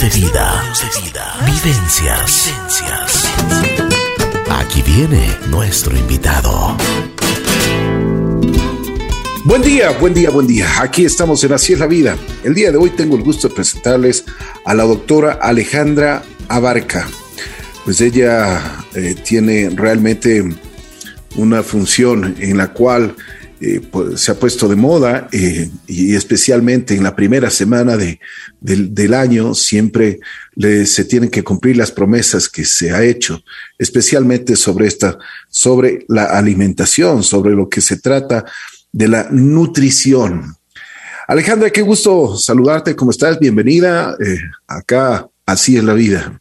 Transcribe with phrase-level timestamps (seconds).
[0.00, 0.64] De vida.
[1.44, 2.50] Vivencias.
[4.50, 6.78] Aquí viene nuestro invitado.
[9.44, 10.80] Buen día, buen día, buen día.
[10.80, 12.16] Aquí estamos en Así es la vida.
[12.42, 14.24] El día de hoy tengo el gusto de presentarles
[14.64, 17.06] a la doctora Alejandra Abarca.
[17.84, 20.42] Pues ella eh, tiene realmente
[21.36, 23.14] una función en la cual
[23.64, 28.18] eh, pues, se ha puesto de moda eh, y especialmente en la primera semana de,
[28.60, 30.18] del, año siempre
[30.56, 33.44] se tienen que cumplir las promesas que se ha hecho,
[33.78, 35.16] especialmente sobre esta,
[35.48, 38.44] sobre la alimentación, sobre lo que se trata
[38.90, 40.56] de la nutrición.
[41.28, 43.38] Alejandra, qué gusto saludarte, ¿cómo estás?
[43.38, 46.40] Bienvenida eh, acá, así es la vida.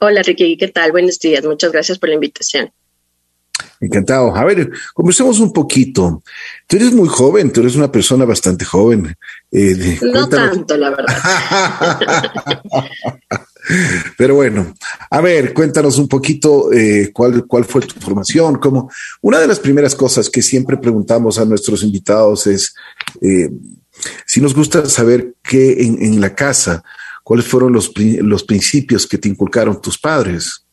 [0.00, 0.92] Hola Ricky, ¿qué tal?
[0.92, 2.72] Buenos días, muchas gracias por la invitación.
[3.80, 4.34] Encantado.
[4.34, 6.22] A ver, conversemos un poquito.
[6.66, 9.16] Tú eres muy joven, tú eres una persona bastante joven.
[9.52, 12.00] Eh, no tanto, la verdad.
[14.16, 14.74] Pero bueno,
[15.10, 18.58] a ver, cuéntanos un poquito eh, cuál, cuál fue tu formación.
[18.58, 22.74] Como una de las primeras cosas que siempre preguntamos a nuestros invitados es
[23.20, 23.50] eh,
[24.26, 26.82] si nos gusta saber qué en, en la casa,
[27.22, 30.64] cuáles fueron los, los principios que te inculcaron tus padres.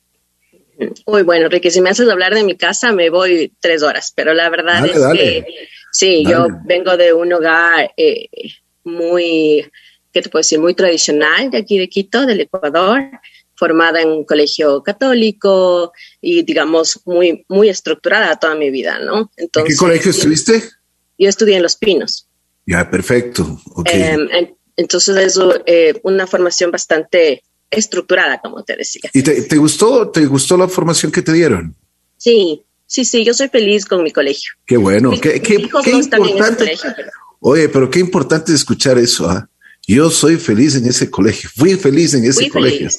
[1.06, 4.34] Uy, bueno, Ricky, si me haces hablar de mi casa, me voy tres horas, pero
[4.34, 5.45] la verdad es que
[5.92, 8.28] sí, yo vengo de un hogar eh,
[8.84, 9.70] muy,
[10.12, 10.59] ¿qué te puedo decir?
[10.59, 13.02] Muy tradicional de aquí de Quito, del Ecuador,
[13.56, 19.31] formada en un colegio católico y, digamos, muy, muy estructurada toda mi vida, ¿no?
[19.38, 20.64] Entonces, ¿En qué colegio estuviste?
[21.18, 22.28] Yo estudié en Los Pinos.
[22.66, 23.62] Ya, perfecto.
[23.76, 24.02] Okay.
[24.02, 24.28] Em,
[24.76, 29.09] entonces, eso, eh, una formación bastante estructurada, como te decía.
[29.13, 31.75] ¿Y te, gustó, te gustó la formación que te dieron?
[32.17, 34.52] Sí, sí, sí, yo soy feliz con mi colegio.
[34.66, 36.77] Qué bueno, qué, qué, importante.
[37.39, 39.30] Oye, pero qué importante escuchar eso.
[39.30, 39.47] ¿ah?
[39.88, 42.89] Yo soy feliz en ese colegio, fui feliz en ese colegio.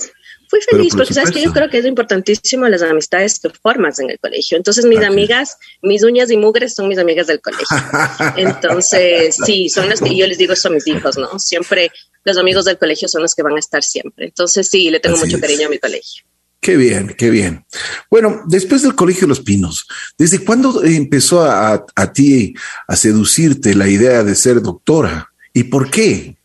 [0.48, 4.10] Fui feliz porque sabes que yo creo que es importantísimo las amistades que formas en
[4.10, 4.56] el colegio.
[4.56, 7.66] Entonces mis amigas, mis uñas y mugres son mis amigas del colegio.
[8.36, 11.38] Entonces sí, son las que yo les digo eso a mis hijos, ¿no?
[11.40, 11.90] Siempre
[12.26, 14.26] los amigos del colegio son los que van a estar siempre.
[14.26, 16.24] Entonces sí, le tengo mucho cariño a mi colegio.
[16.60, 17.64] Qué bien, qué bien.
[18.10, 19.86] Bueno, después del Colegio Los Pinos,
[20.18, 22.54] ¿desde cuándo empezó a, a ti
[22.88, 25.30] a seducirte la idea de ser doctora?
[25.52, 26.36] ¿Y por qué?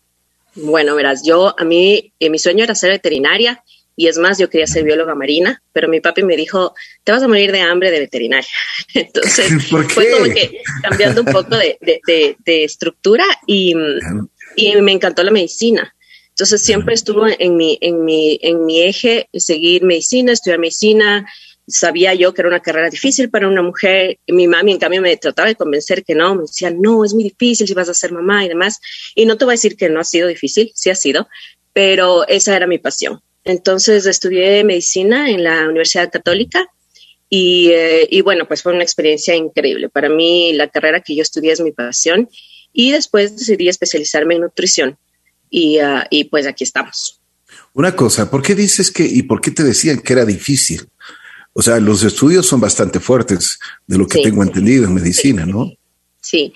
[0.54, 3.64] Bueno, verás, yo a mí, eh, mi sueño era ser veterinaria
[3.96, 7.24] y es más, yo quería ser bióloga marina, pero mi papi me dijo, te vas
[7.24, 8.50] a morir de hambre de veterinaria.
[8.94, 13.74] Entonces, fue como que cambiando un poco de, estructura y,
[14.62, 15.96] y, me encantó la medicina.
[16.30, 21.28] Entonces, siempre estuvo en mi, en, mi, en mi eje seguir medicina, estudiar medicina.
[21.68, 24.18] Sabía yo que era una carrera difícil para una mujer.
[24.28, 26.36] Mi mami, en cambio, me trataba de convencer que no.
[26.36, 28.80] Me decía, no, es muy difícil si vas a ser mamá y demás.
[29.14, 31.28] Y no te voy a decir que no ha sido difícil, sí ha sido,
[31.74, 36.68] pero esa era mi pasión entonces estudié medicina en la Universidad Católica
[37.30, 39.90] eh, y, bueno, pues fue una experiencia increíble.
[39.90, 42.30] Para mí la carrera que yo estudié es mi pasión
[42.74, 44.98] y después decidí especializarme en nutrición
[45.50, 47.20] y, ah, pues aquí estamos.
[47.74, 50.88] Una cosa, ¿por qué dices que y por qué te decían que era difícil?
[51.54, 55.72] O sea, los estudios son bastante fuertes de lo que tengo entendido en medicina, ¿no?
[56.22, 56.54] Sí,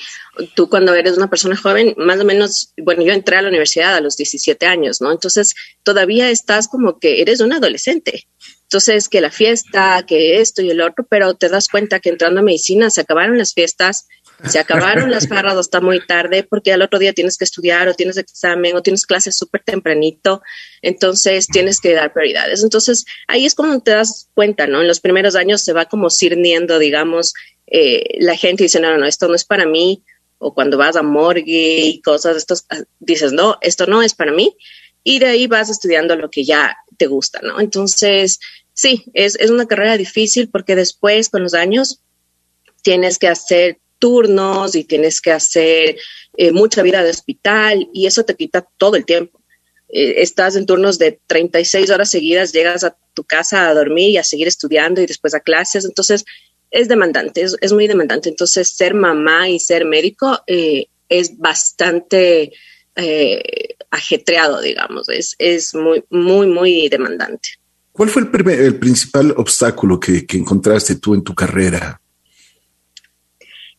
[0.56, 3.96] tú cuando eres una persona joven, más o menos, bueno, yo entré a la universidad
[3.96, 5.12] a los 17 años, ¿no?
[5.12, 5.54] Entonces,
[5.84, 8.28] todavía estás como que eres un adolescente.
[8.64, 12.42] Entonces, que la fiesta, que esto y el otro, pero te das cuenta que entrando
[12.42, 14.08] a medicina se acabaron las fiestas,
[14.44, 17.94] se acabaron las farras hasta muy tarde, porque al otro día tienes que estudiar o
[17.94, 20.42] tienes examen o tienes clases súper tempranito,
[20.82, 22.64] entonces tienes que dar prioridades.
[22.64, 24.82] Entonces, ahí es cuando te das cuenta, ¿no?
[24.82, 27.34] En los primeros años se va como cirniendo, digamos,
[27.68, 30.04] eh, la gente dice, no, no, no, esto no es para mí,
[30.38, 34.32] o cuando vas a morgue y cosas, estos, ah, dices, no, esto no es para
[34.32, 34.56] mí,
[35.04, 37.60] y de ahí vas estudiando lo que ya te gusta, ¿no?
[37.60, 38.40] Entonces,
[38.74, 42.02] sí, es, es una carrera difícil porque después, con los años,
[42.82, 45.98] tienes que hacer turnos y tienes que hacer
[46.38, 49.42] eh, mucha vida de hospital y eso te quita todo el tiempo.
[49.90, 54.18] Eh, estás en turnos de 36 horas seguidas, llegas a tu casa a dormir y
[54.18, 55.86] a seguir estudiando y después a clases.
[55.86, 56.26] Entonces,
[56.72, 58.30] es demandante, es, muy demandante.
[58.30, 62.52] Entonces, ser mamá y ser médico eh, es bastante
[63.92, 67.50] ajetreado, digamos, es, es muy, muy, muy demandante.
[67.92, 72.00] ¿Cuál fue el, el principal obstáculo que encontraste tú en tu carrera?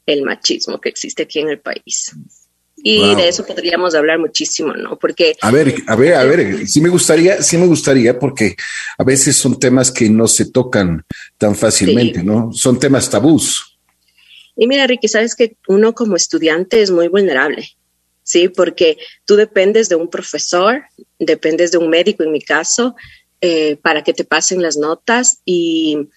[0.07, 2.13] El machismo que existe aquí en el país.
[2.77, 4.97] Y de eso podríamos hablar muchísimo, ¿no?
[4.97, 5.35] Porque...
[5.41, 8.55] A ver, a ver, a ver, sí me gustaría, sí me gustaría, porque
[8.97, 11.05] a veces son temas que no se tocan
[11.37, 12.53] tan fácilmente, ¿no?
[12.53, 13.79] Son temas tabús.
[14.55, 17.77] Y mira, Ricky, sabes que uno como estudiante es muy vulnerable.
[18.27, 18.49] ¿sí?
[18.49, 20.83] Porque tú dependes de un profesor,
[21.19, 22.97] dependes de un médico en mi caso,
[23.41, 26.09] eh, para que te pasen las notas y,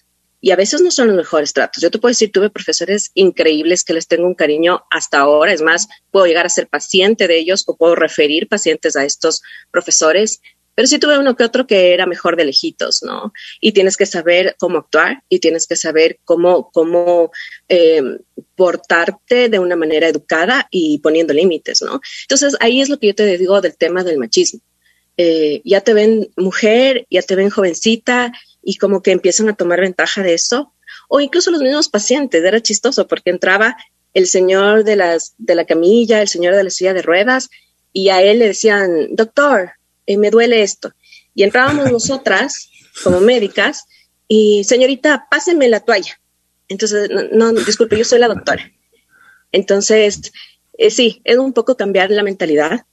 [0.41, 1.81] y, a veces no son los mejores tratos.
[1.81, 5.53] Yo te puedo decir, tuve profesores increíbles que les tengo un cariño hasta ahora.
[5.53, 9.41] Es más, puedo llegar a ser paciente de ellos o puedo referir pacientes a estos
[9.71, 10.41] profesores
[10.79, 13.33] pero sí tuve uno que otro que era mejor de lejitos, ¿no?
[13.59, 17.33] Y tienes que saber cómo actuar y tienes que saber cómo, cómo
[17.67, 18.01] eh,
[18.55, 21.99] portarte de una manera educada y poniendo límites, ¿no?
[22.21, 24.61] Entonces ahí es lo que yo te digo del tema del machismo.
[25.17, 28.31] Eh, ya te ven mujer, ya te ven jovencita
[28.63, 30.73] y como que empiezan a tomar ventaja de eso.
[31.07, 33.77] O incluso los mismos pacientes, era chistoso porque entraba
[34.13, 37.49] el señor de, las, de la camilla, el señor de la silla de ruedas,
[37.93, 39.71] y a él le decían, doctor,
[40.05, 40.93] eh, me duele esto.
[41.33, 42.69] Y entrábamos nosotras
[43.03, 43.85] como médicas
[44.27, 46.19] y, señorita, pásenme la toalla.
[46.67, 48.71] Entonces, no, disculpe, yo soy la doctora.
[49.51, 50.31] Entonces,
[50.77, 52.85] eh, sí, es un poco cambiar la mentalidad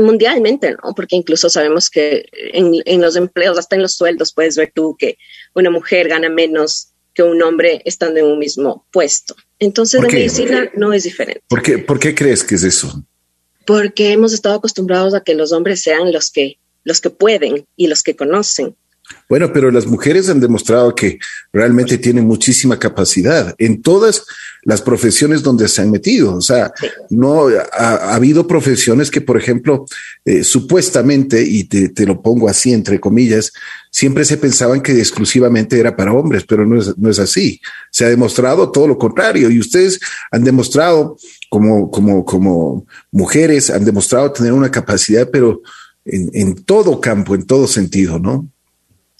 [0.00, 0.94] mundialmente, ¿no?
[0.94, 5.18] Porque incluso sabemos que en, los empleos, hasta en los sueldos, puedes ver tú que
[5.54, 9.34] una mujer gana menos que un hombre estando en un mismo puesto.
[9.58, 11.42] Entonces, la medicina no es diferente.
[11.48, 13.04] ¿Por qué, ¿Por qué crees que es eso?
[13.70, 17.86] porque hemos estado acostumbrados a que los hombres sean los que, los que pueden y
[17.86, 18.74] los que conocen.
[19.28, 21.18] Bueno, pero las mujeres han demostrado que
[21.52, 24.24] realmente tienen muchísima capacidad en todas
[24.62, 26.34] las profesiones donde se han metido.
[26.34, 26.72] O sea,
[27.10, 29.86] no ha, habido profesiones que, por ejemplo,
[30.24, 33.52] eh, supuestamente, y te, te, lo pongo así entre comillas,
[33.90, 37.60] siempre se pensaban que exclusivamente era para hombres, pero no es, no es así.
[37.92, 40.00] Se ha demostrado todo lo contrario y ustedes
[40.32, 41.16] han demostrado
[41.48, 45.62] como, como, como mujeres, han demostrado tener una capacidad, pero
[46.04, 48.50] en, en todo campo, en todo sentido, ¿no?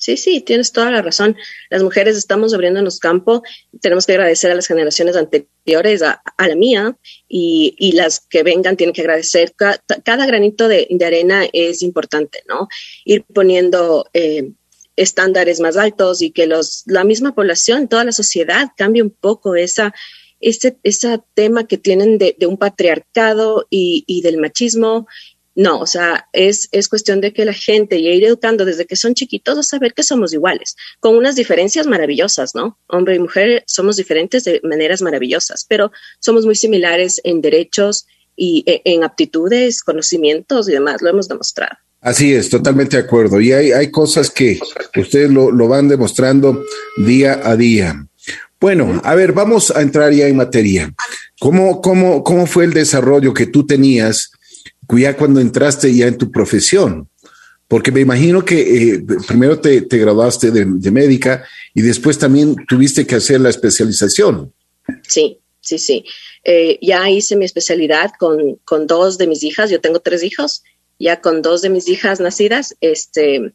[0.00, 1.36] Sí, sí, tienes toda la razón.
[1.68, 3.42] Las mujeres estamos abriéndonos campo.
[3.82, 6.96] Tenemos que agradecer a las generaciones anteriores, a, la mía,
[7.28, 9.52] y, las que vengan tienen que agradecer.
[9.54, 12.66] Cada, granito de, de, arena es importante, ¿no?
[13.04, 14.52] Ir poniendo eh,
[14.96, 19.54] estándares más altos y que los, la misma población, toda la sociedad cambie un poco
[19.54, 19.92] esa,
[20.40, 25.06] ese, ese tema que tienen de, de un patriarcado y, y del machismo
[25.54, 28.96] no, o sea, es, es cuestión de que la gente ya ir educando desde que
[28.96, 32.78] son chiquitos a saber que somos iguales, con unas diferencias maravillosas, ¿no?
[32.86, 38.06] Hombre y mujer somos diferentes de maneras maravillosas, pero somos muy similares en derechos
[38.36, 41.76] y e, en aptitudes, conocimientos y demás, lo hemos demostrado.
[42.00, 43.40] Así es, totalmente de acuerdo.
[43.40, 44.58] Y hay, hay cosas que
[44.96, 46.64] ustedes lo, lo van demostrando
[46.96, 48.06] día a día.
[48.58, 50.94] Bueno, a ver, vamos a entrar ya en materia.
[51.38, 54.32] ¿Cómo, cómo, cómo fue el desarrollo que tú tenías
[54.98, 57.08] ya cuando entraste ya en tu profesión?
[57.68, 63.14] Porque me imagino que eh, primero te, graduaste de, médica y después también tuviste que
[63.14, 64.52] hacer la especialización.
[65.06, 66.04] Sí, sí, sí.
[66.42, 69.70] Eh, ya hice mi especialidad con, con, dos de mis hijas.
[69.70, 70.64] Yo tengo tres hijos.
[70.98, 73.54] Ya con dos de mis hijas nacidas, este,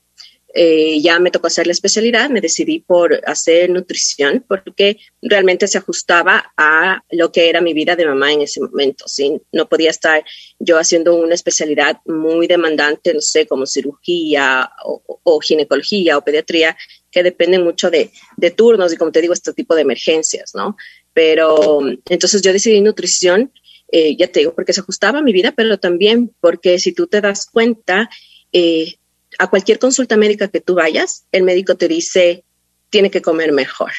[0.58, 5.78] eh, ya me tocó hacer la especialidad, me decidí por hacer nutrición porque realmente se
[5.78, 9.04] ajustaba a lo que era mi vida de mamá en ese momento.
[9.06, 9.42] ¿sí?
[9.52, 10.24] No podía estar
[10.58, 16.78] yo haciendo una especialidad muy demandante, no sé, como cirugía o, ginecología o pediatría,
[17.12, 18.12] que dependen mucho de,
[18.56, 20.78] turnos y, como te digo, este tipo de emergencias, ¿no?
[21.12, 23.52] Pero entonces yo decidí nutrición,
[23.92, 27.08] eh, ya te digo, porque se ajustaba a mi vida, pero también porque si tú
[27.08, 28.10] te das cuenta,
[28.54, 28.96] eh,
[29.38, 32.44] a cualquier consulta médica que tú vayas, el médico te dice,
[32.90, 33.92] tiene que comer mejor,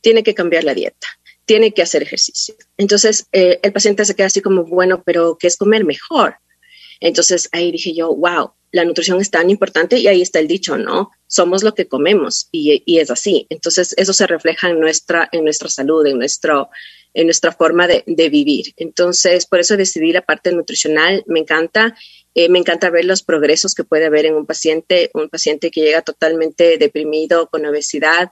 [0.00, 1.06] tiene que cambiar la dieta,
[1.44, 2.54] tiene que hacer ejercicio.
[2.76, 6.36] Entonces, eh, el paciente se queda así como, bueno, pero ¿qué es comer mejor?
[7.00, 10.78] Entonces, ahí dije yo, wow, la nutrición es tan importante y ahí está el dicho,
[10.78, 11.10] ¿no?
[11.26, 13.46] Somos lo que comemos y, y es así.
[13.50, 16.68] Entonces, eso se refleja en nuestra, en nuestra salud, en, nuestro,
[17.14, 18.72] en nuestra forma de, de vivir.
[18.76, 21.96] Entonces, por eso decidí la parte nutricional, me encanta
[22.34, 25.80] eh, me encanta ver los progresos que puede haber en un paciente, un paciente que
[25.80, 28.30] llega totalmente deprimido, con obesidad,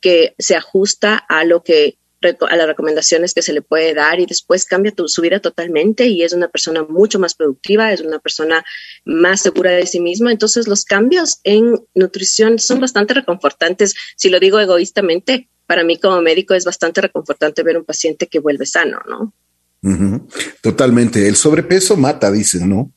[0.00, 4.26] que se ajusta a lo que a las recomendaciones que se le puede dar y
[4.26, 8.62] después cambia su vida totalmente y es una persona mucho más productiva, es una persona
[9.06, 10.30] más segura de sí misma.
[10.30, 13.94] Entonces los cambios en nutrición son bastante reconfortantes.
[14.16, 18.38] Si lo digo egoístamente, para mí como médico es bastante reconfortante ver un paciente que
[18.38, 19.32] vuelve sano, ¿no?
[20.60, 21.26] Totalmente.
[21.26, 22.92] El sobrepeso mata, dicen, ¿no?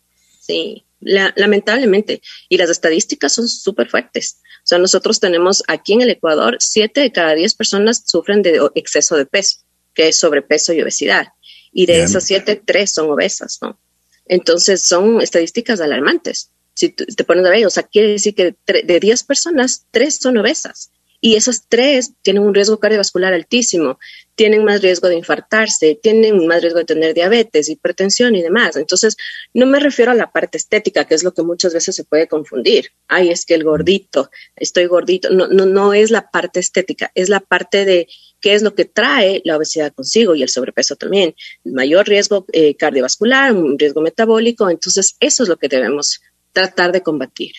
[0.46, 2.22] Sí, lamentablemente.
[2.50, 4.40] Y las estadísticas son súper fuertes.
[4.58, 8.60] O sea, nosotros tenemos aquí en el Ecuador, siete de cada diez personas sufren de
[8.76, 9.60] exceso de peso,
[9.94, 11.28] que es sobrepeso y obesidad.
[11.72, 13.80] Y de esas siete, tres son obesas, ¿no?
[14.26, 16.50] Entonces son estadísticas alarmantes.
[16.76, 20.38] Si te pones a ver, o sea, quiere decir que de diez personas, tres son
[20.38, 20.92] obesas.
[21.26, 23.98] Y esos tres tienen un riesgo cardiovascular altísimo,
[24.36, 28.76] tienen más riesgo de infartarse, tienen más riesgo de tener diabetes, hipertensión y demás.
[28.76, 29.16] Entonces,
[29.54, 32.28] no me refiero a la parte estética, que es lo que muchas veces se puede
[32.28, 32.92] confundir.
[33.08, 35.30] Ay, es que el gordito, estoy gordito.
[35.30, 38.10] No, no, no es la parte estética, es la parte de
[38.42, 41.36] qué es lo que trae la obesidad consigo y el sobrepeso también.
[41.64, 44.70] Mayor riesgo eh, cardiovascular, un riesgo metabólico.
[44.70, 46.20] Entonces, eso es lo que debemos
[46.52, 47.54] tratar de combatir.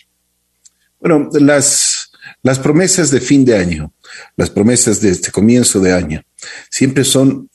[0.99, 1.94] Bueno, las,
[2.43, 3.93] las promesas de fin de año,
[4.37, 6.23] las promesas de este comienzo de año,
[6.69, 7.49] siempre son,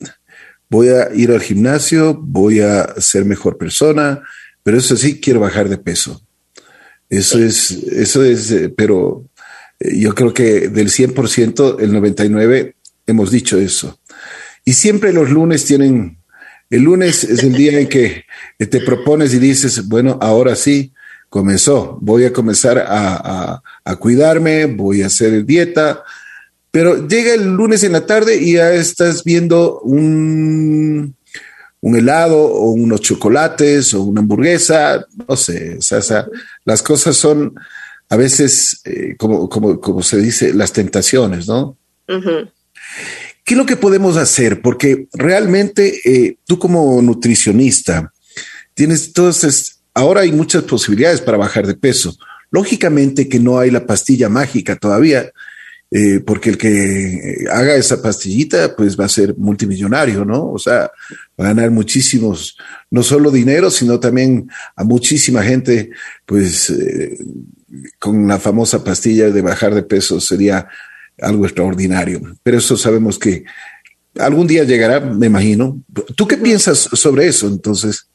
[0.68, 4.22] voy a ir al gimnasio, voy a ser mejor persona,
[4.62, 6.22] pero eso sí, quiero bajar de peso.
[7.08, 9.24] Eso es, eso es, eh, pero
[9.80, 12.74] eh, yo creo que del 100%, el 99%
[13.06, 14.00] hemos dicho eso.
[14.64, 16.18] Y siempre los lunes tienen,
[16.70, 18.24] el lunes es el día en que
[18.58, 20.92] te propones y dices, bueno, ahora sí,
[21.30, 23.62] comenzó, voy a comenzar a,
[23.98, 26.02] cuidarme, voy a hacer dieta,
[26.70, 31.14] pero llega el lunes en la tarde y ya estás viendo un,
[31.80, 36.26] un helado o unos chocolates o una hamburguesa, no sé, o sea,
[36.64, 37.54] las cosas son
[38.08, 41.78] a veces, eh, como, como, como, se dice, las tentaciones, ¿no?
[43.44, 44.60] ¿Qué es lo que podemos hacer?
[44.62, 48.12] Porque realmente eh, tú como nutricionista
[48.74, 52.16] tienes todas ahora hay muchas posibilidades para bajar de peso.
[52.50, 55.30] Lógicamente que no hay la pastilla mágica todavía,
[55.92, 60.50] eh, porque el que haga esa pastillita, pues va a ser multimillonario, ¿no?
[60.52, 60.90] O sea,
[61.38, 62.56] va a ganar muchísimos,
[62.90, 65.90] no solo dinero, sino también a muchísima gente,
[66.26, 67.18] pues eh,
[67.98, 70.68] con la famosa pastilla de bajar de peso sería
[71.20, 72.20] algo extraordinario.
[72.42, 73.44] Pero eso sabemos que
[74.16, 75.82] algún día llegará, me imagino.
[76.14, 78.09] ¿Tú qué piensas sobre eso entonces?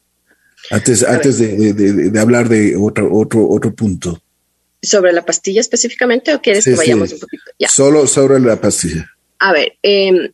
[0.70, 4.20] Antes, antes de, hablar de otro, otro, otro punto.
[4.82, 7.44] ¿Sobre la pastilla específicamente o quieres que vayamos un poquito?
[7.58, 7.68] Ya.
[7.68, 9.10] Solo sobre la pastilla.
[9.38, 10.30] A ver, em,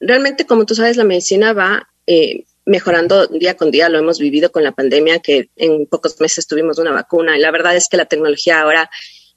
[0.00, 4.50] realmente como tú sabes, la medicina va eh, mejorando día con día, lo hemos vivido
[4.50, 7.36] con la pandemia, que en pocos meses tuvimos una vacuna.
[7.36, 8.90] Y la verdad es que la tecnología ahora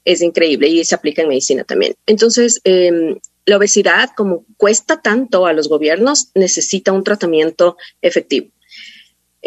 [0.04, 1.94] es increíble y se aplica en medicina también.
[2.06, 8.48] Entonces, em, la obesidad, como cuesta tanto a los gobiernos, necesita un tratamiento efectivo.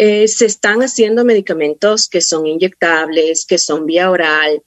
[0.03, 4.63] Eh, se están haciendo medicamentos que son inyectables, que son vía oral,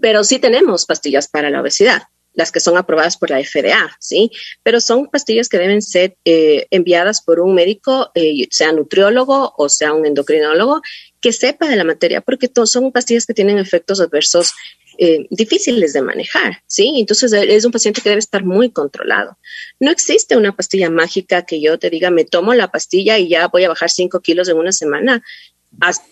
[0.00, 4.30] pero sí tenemos pastillas para la obesidad, las que son aprobadas por la FDA, ¿sí?
[4.62, 9.68] Pero son pastillas que deben ser eh, enviadas por un médico, eh, sea nutriólogo o
[9.68, 10.80] sea un endocrinólogo,
[11.20, 14.52] que sepa de la materia, porque son pastillas que tienen efectos adversos
[14.98, 16.94] eh, difíciles de manejar, ¿sí?
[16.96, 19.38] Entonces es un paciente que debe estar muy controlado.
[19.80, 23.48] No existe una pastilla mágica que yo te diga, me tomo la pastilla y ya
[23.48, 25.22] voy a bajar cinco kilos en una semana.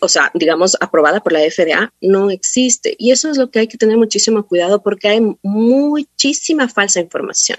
[0.00, 2.95] o sea, digamos, aprobada por la FDA, no existe.
[2.99, 7.59] Y eso es lo que hay que tener muchísimo cuidado porque hay muchísima falsa información.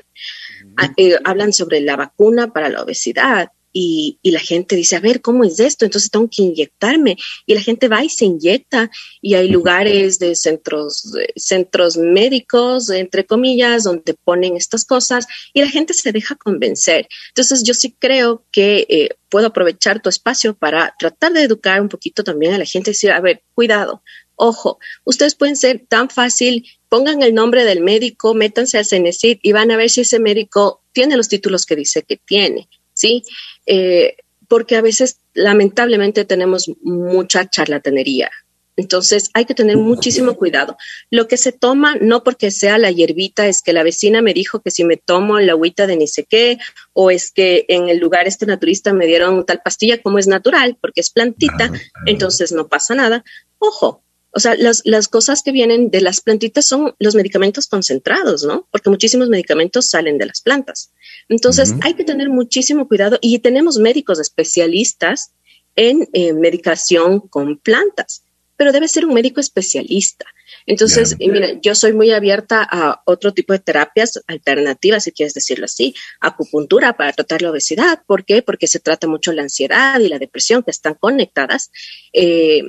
[0.77, 5.21] Ah, eh, hablan sobre la vacuna para la obesidad y, la gente dice, a ver,
[5.21, 5.83] ¿cómo es esto?
[5.83, 7.17] Entonces tengo que inyectarme.
[7.45, 8.89] Y la gente va y se inyecta.
[9.21, 15.67] Y hay lugares de centros, centros médicos, entre comillas, donde ponen estas cosas y la
[15.67, 17.09] gente se deja convencer.
[17.29, 21.89] Entonces yo sí creo que eh, puedo aprovechar tu espacio para tratar de educar un
[21.89, 24.01] poquito también a la gente y decir, a ver, cuidado,
[24.37, 29.51] ojo, ustedes pueden ser tan fácil, pongan el nombre del médico, métanse al CENESID y
[29.51, 32.69] van a ver si ese médico tiene los títulos que dice que tiene.
[32.95, 33.23] ¿Sí?
[33.67, 34.15] Eh,
[34.47, 38.31] porque a veces lamentablemente tenemos mucha charlatanería.
[38.77, 40.77] Entonces hay que tener muchísimo cuidado.
[41.09, 44.61] Lo que se toma, no porque sea la hierbita, es que la vecina me dijo
[44.61, 46.57] que si me tomo la agüita de ni sé qué,
[46.93, 50.77] o es que en el lugar este naturista me dieron tal pastilla como es natural,
[50.81, 51.71] porque es plantita,
[52.05, 53.23] entonces no pasa nada.
[53.59, 54.03] Ojo,
[54.35, 58.67] o sea, las, las, cosas que vienen de las plantitas son los medicamentos concentrados, ¿no?
[58.69, 60.91] Porque muchísimos medicamentos salen de las plantas.
[61.29, 65.31] Entonces, hay que tener muchísimo cuidado y tenemos médicos especialistas
[65.77, 68.24] en eh, medicación con plantas,
[68.57, 70.25] pero debe ser un médico especialista.
[70.65, 75.65] Entonces, mira, yo soy muy abierta a otro tipo de terapias alternativas, si quieres decirlo
[75.65, 78.01] así, acupuntura para tratar la obesidad.
[78.05, 78.41] ¿Por qué?
[78.41, 81.71] Porque se trata mucho la ansiedad y la depresión que están conectadas,
[82.13, 82.63] eh,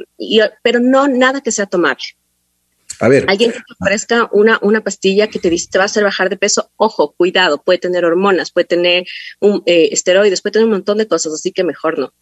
[0.63, 2.05] pero no nada que sea tomable.
[3.01, 3.27] A ver.
[3.29, 6.31] Alguien que te ofrezca una, una pastilla que te dice te va a hacer bajar
[6.31, 9.07] de peso, ojo, cuidado, puede tener hormonas, puede tener
[9.41, 12.13] un, eh, esteroides, puede tener un montón de cosas, así que mejor no.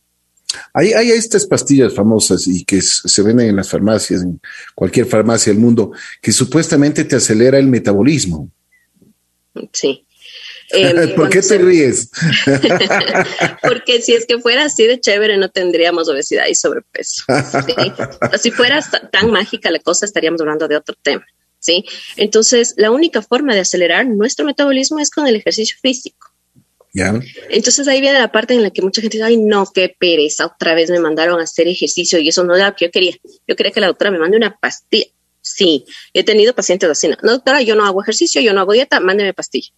[0.72, 4.40] Hay, hay estas pastillas famosas y que se venden en las farmacias, en
[4.74, 8.50] cualquier farmacia del mundo, que supuestamente te acelera el metabolismo.
[9.72, 10.06] Sí.
[11.16, 12.10] ¿Por qué te ríes?
[13.62, 17.24] Porque si es que fuera así de chévere, no tendríamos obesidad y sobrepeso.
[18.40, 18.80] Si fuera
[19.12, 21.24] tan mágica la cosa, estaríamos hablando de otro tema.
[21.64, 21.84] ¿sí?
[22.16, 26.33] Entonces, la única forma de acelerar nuestro metabolismo es con el ejercicio físico.
[26.94, 27.12] ¿Ya?
[27.50, 30.46] Entonces ahí viene la parte en la que mucha gente dice, ay, no, qué pereza,
[30.46, 33.16] otra vez me mandaron a hacer ejercicio y eso no era lo que yo quería.
[33.48, 35.06] Yo quería que la doctora me mande una pastilla.
[35.42, 35.84] Sí,
[36.14, 39.34] he tenido pacientes así, no, doctora, yo no hago ejercicio, yo no hago dieta, mándeme
[39.34, 39.70] pastilla.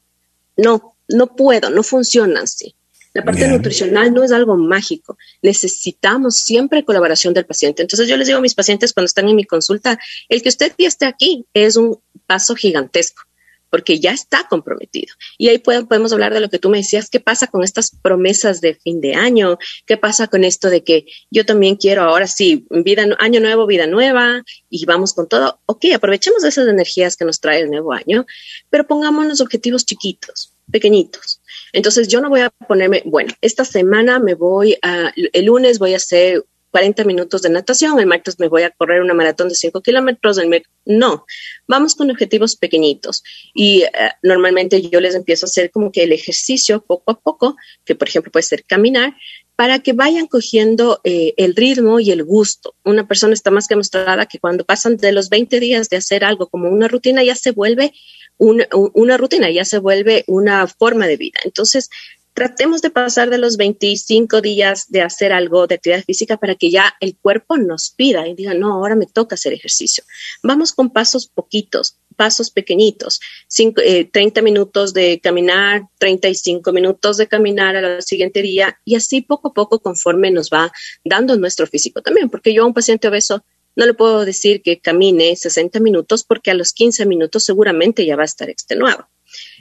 [0.59, 2.77] No, no puedo, no funciona así.
[3.15, 5.17] La parte nutricional no es algo mágico.
[5.41, 7.81] Necesitamos siempre colaboración del paciente.
[7.81, 10.75] Entonces yo les digo a mis pacientes cuando están en mi consulta, el que usted
[10.77, 13.26] ya esté aquí es un paso gigantesco
[13.71, 15.15] porque ya está comprometido.
[15.39, 18.61] Y ahí podemos hablar de lo que tú me decías, qué pasa con estas promesas
[18.61, 22.67] de fin de año, qué pasa con esto de que yo también quiero ahora sí,
[22.71, 25.61] vida, año nuevo, vida nueva, y vamos con todo.
[25.67, 28.27] Ok, aprovechemos esas energías que nos trae el nuevo año,
[28.71, 31.41] pero pongámonos objetivos chiquitos, pequeñitos.
[31.73, 35.95] Entonces yo no voy a ponerme, bueno, esta semana me voy a, el lunes voy
[35.95, 36.45] a hacer
[36.77, 40.39] 40 minutos de natación, el martes me voy a correr una maratón de 5 kilómetros,
[40.85, 41.25] no,
[41.67, 43.23] vamos con objetivos pequeñitos
[43.55, 43.91] y eh,
[44.23, 47.57] normalmente yo les empiezo a hacer como que el ejercicio poco a poco,
[47.87, 49.17] que por ejemplo puede ser caminar,
[49.57, 52.75] para que vayan cogiendo eh, el ritmo y el gusto.
[52.85, 56.27] Una persona está más que mostrada que cuando pasan de los 20 días de hacer
[56.27, 57.95] algo como una rutina, ya se vuelve
[58.39, 61.41] una rutina, ya se vuelve una forma de vida.
[61.45, 61.89] Entonces,
[62.37, 66.71] tratemos de pasar de los 25 días de hacer algo de actividad física para que
[66.71, 70.05] ya el cuerpo nos pida y diga, no, ahora me toca hacer ejercicio.
[70.43, 77.75] Vamos con pasos poquitos, pasos pequeñitos, 30 eh, minutos de caminar, 35 minutos de caminar
[77.75, 80.71] a la siguiente día y así poco a poco conforme nos va
[81.07, 84.79] dando nuestro físico también, porque yo a un paciente obeso no le puedo decir que
[84.79, 89.09] camine 60 minutos porque a los 15 minutos seguramente ya va a estar extenuado.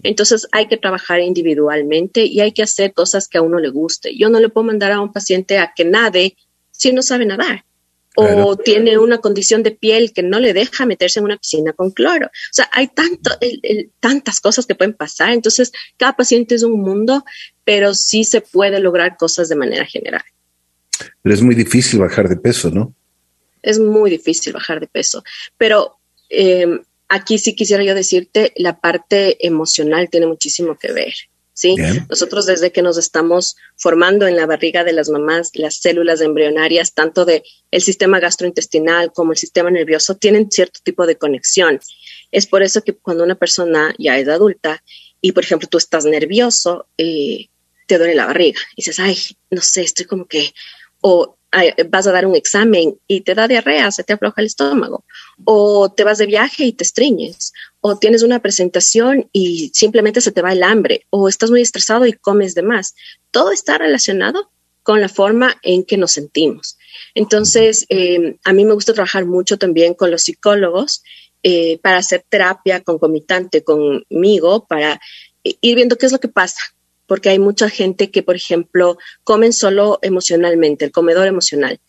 [0.03, 4.15] Entonces hay que trabajar individualmente y hay que hacer cosas que a uno le guste.
[4.17, 6.35] Yo no le puedo mandar a un paciente a que nade
[6.71, 7.63] si no sabe nadar.
[8.17, 11.91] O tiene una condición de piel que no le deja meterse en una piscina con
[11.91, 12.27] cloro.
[12.27, 13.31] O sea, hay tanto,
[13.99, 15.31] tantas cosas que pueden pasar.
[15.31, 17.25] Entonces, cada paciente es un mundo,
[17.65, 20.23] pero sí se puede lograr cosas de manera general.
[21.21, 22.95] Pero es muy difícil bajar de peso, ¿no?
[23.61, 25.21] Es muy difícil bajar de peso.
[25.57, 25.97] Pero
[26.29, 26.79] eh,
[27.09, 31.13] aquí sí quisiera yo decirte, la parte emocional tiene muchísimo que ver.
[31.55, 31.75] ¿sí?
[32.09, 36.93] Nosotros desde que nos estamos formando en la barriga de las mamás, las células embrionarias,
[36.93, 41.79] tanto de el sistema gastrointestinal como el sistema nervioso, tienen cierto tipo de conexión.
[42.31, 44.83] Es por eso que cuando una persona ya es adulta
[45.21, 47.47] y, por ejemplo, tú estás nervioso, eh,
[47.87, 49.17] te duele la barriga y dices, ay,
[49.49, 50.53] no sé, estoy como que,
[51.01, 51.37] o
[51.89, 55.05] vas a dar un examen y te da diarrea, se te afloja el estómago,
[55.43, 60.31] o te vas de viaje y te estreñes, o tienes una presentación y simplemente se
[60.31, 62.95] te va el hambre, o estás muy estresado y comes de más.
[63.31, 64.49] Todo está relacionado
[64.83, 66.77] con la forma en que nos sentimos.
[67.15, 71.03] Entonces, eh, a mí me gusta trabajar mucho también con los psicólogos
[71.41, 74.99] eh, para hacer terapia concomitante conmigo, para
[75.43, 76.59] ir viendo qué es lo que pasa,
[77.07, 81.79] porque hay mucha gente que, por ejemplo, comen solo emocionalmente, el comedor emocional.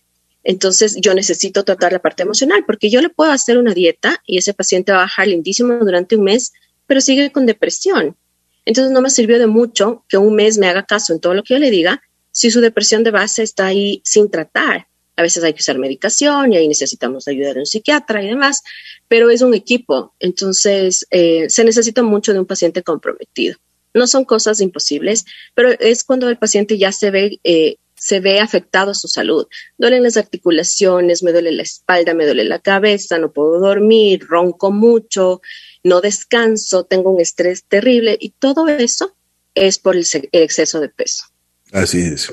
[0.44, 4.38] Entonces yo necesito tratar la parte emocional porque yo le puedo hacer una dieta y
[4.38, 6.52] ese paciente va a bajar lindísimo durante un mes,
[6.87, 8.16] pero sigue con depresión.
[8.64, 11.42] Entonces no me sirvió de mucho que un mes me haga caso en todo lo
[11.42, 12.00] que yo le diga
[12.31, 14.87] si su depresión de base está ahí sin tratar.
[15.16, 18.62] A veces hay que usar medicación y ahí necesitamos ayuda de un psiquiatra y demás,
[19.09, 20.14] pero es un equipo.
[20.20, 23.57] Entonces eh, se necesita mucho de un paciente comprometido.
[23.96, 28.40] No son cosas imposibles, pero es cuando el paciente ya se ve, eh, se ve
[28.40, 29.46] afectado a su salud.
[29.78, 34.70] Duelen las articulaciones, me duele la espalda, me duele la cabeza, no puedo dormir, ronco
[34.70, 35.40] mucho,
[35.82, 39.16] no descanso, tengo un estrés terrible y todo eso
[39.54, 41.24] es por el, exceso de peso.
[41.72, 42.30] Así es.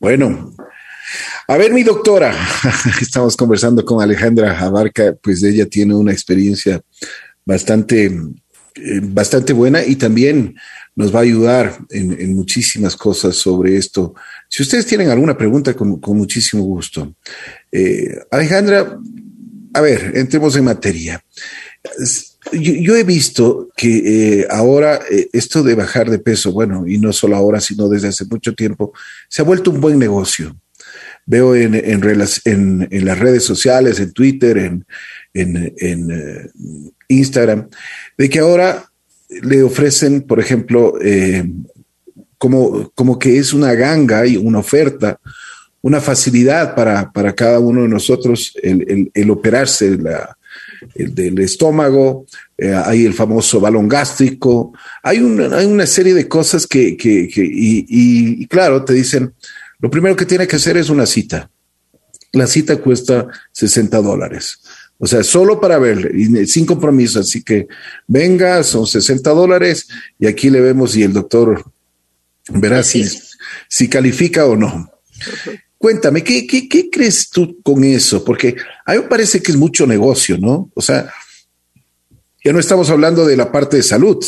[0.00, 0.54] Bueno,
[1.46, 2.34] a ver, mi doctora,
[3.00, 6.82] estamos conversando con Alejandra Abarca, pues ella tiene una experiencia
[7.44, 10.56] bastante, eh, bastante buena y también
[10.98, 14.16] nos va a ayudar en, muchísimas cosas sobre esto.
[14.48, 17.14] Si ustedes tienen alguna pregunta, con, muchísimo gusto.
[17.70, 18.98] Eh, Alejandra,
[19.74, 21.24] a ver, entremos en materia.
[22.50, 27.12] Yo, he visto que eh, ahora eh, esto de bajar de peso, bueno, y no
[27.12, 28.92] solo ahora, sino desde hace mucho tiempo,
[29.28, 30.56] se ha vuelto un buen negocio.
[31.26, 32.00] Veo en,
[33.04, 34.82] las redes sociales, en Twitter,
[35.32, 35.72] en
[37.06, 37.68] Instagram,
[38.16, 38.87] de que ahora
[39.28, 41.48] le ofrecen, por ejemplo, eh,
[42.38, 45.18] como, como que es una ganga y una oferta,
[45.82, 49.98] una facilidad para, cada uno de nosotros el, operarse
[50.94, 56.28] el del estómago, eh, hay el famoso balón gástrico, hay una, hay una serie de
[56.28, 59.32] cosas que, y, claro, te dicen,
[59.78, 61.50] lo primero que tiene que hacer es una cita.
[62.32, 64.60] La cita cuesta 60 dólares.
[64.98, 67.20] O sea, solo para verle, sin compromiso.
[67.20, 67.68] Así que
[68.06, 71.64] venga, son 60 dólares y aquí le vemos y el doctor
[72.48, 73.04] verá si,
[73.68, 74.90] si califica o no.
[75.78, 78.24] Cuéntame, ¿qué, ¿qué, crees tú con eso?
[78.24, 80.68] Porque a mí me parece que es mucho negocio, ¿no?
[80.74, 81.08] O sea,
[82.44, 84.18] ya no estamos hablando de la parte de salud.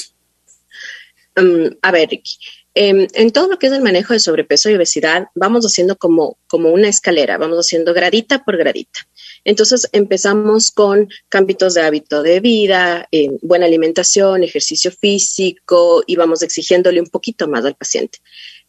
[1.34, 2.38] Mm, a ver, Ricky,
[2.74, 6.38] em, en todo lo que es el manejo de sobrepeso y obesidad, vamos haciendo como,
[6.46, 9.00] como una escalera, vamos haciendo gradita por gradita.
[9.44, 16.42] Entonces empezamos con cambios de hábito de vida, eh, buena alimentación, ejercicio físico y vamos
[16.42, 18.18] exigiéndole un poquito más al paciente.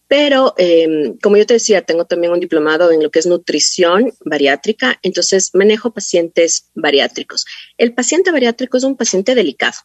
[0.08, 4.12] Pero, em, como yo te decía, tengo también un diplomado en lo que es nutrición
[4.26, 7.46] bariátrica, entonces manejo pacientes bariátricos.
[7.78, 9.78] El paciente bariátrico es un paciente delicado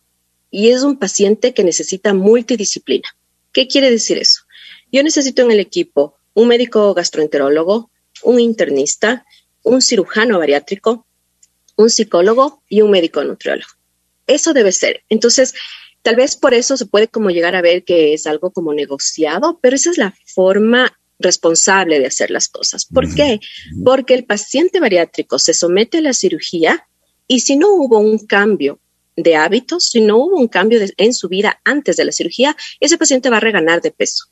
[0.50, 3.08] y es un paciente que necesita multidisciplina.
[3.52, 4.42] ¿Qué quiere decir eso?
[4.90, 7.90] Yo necesito en el equipo un médico gastroenterólogo,
[8.24, 9.24] un internista,
[9.66, 11.06] un cirujano bariátrico,
[11.76, 13.68] un psicólogo y un médico nutriólogo.
[14.26, 15.02] Eso debe ser.
[15.08, 15.54] Entonces,
[16.02, 19.58] tal vez por eso se puede como llegar a ver que es algo como negociado,
[19.60, 22.86] pero esa es la forma responsable de hacer las cosas.
[22.86, 23.40] ¿Por qué?
[23.84, 26.86] Porque el paciente bariátrico se somete a la cirugía
[27.26, 28.78] y si no hubo un cambio
[29.16, 32.98] de hábitos, si no hubo un cambio en su vida antes de la cirugía, ese
[32.98, 34.26] paciente va a reganar de peso.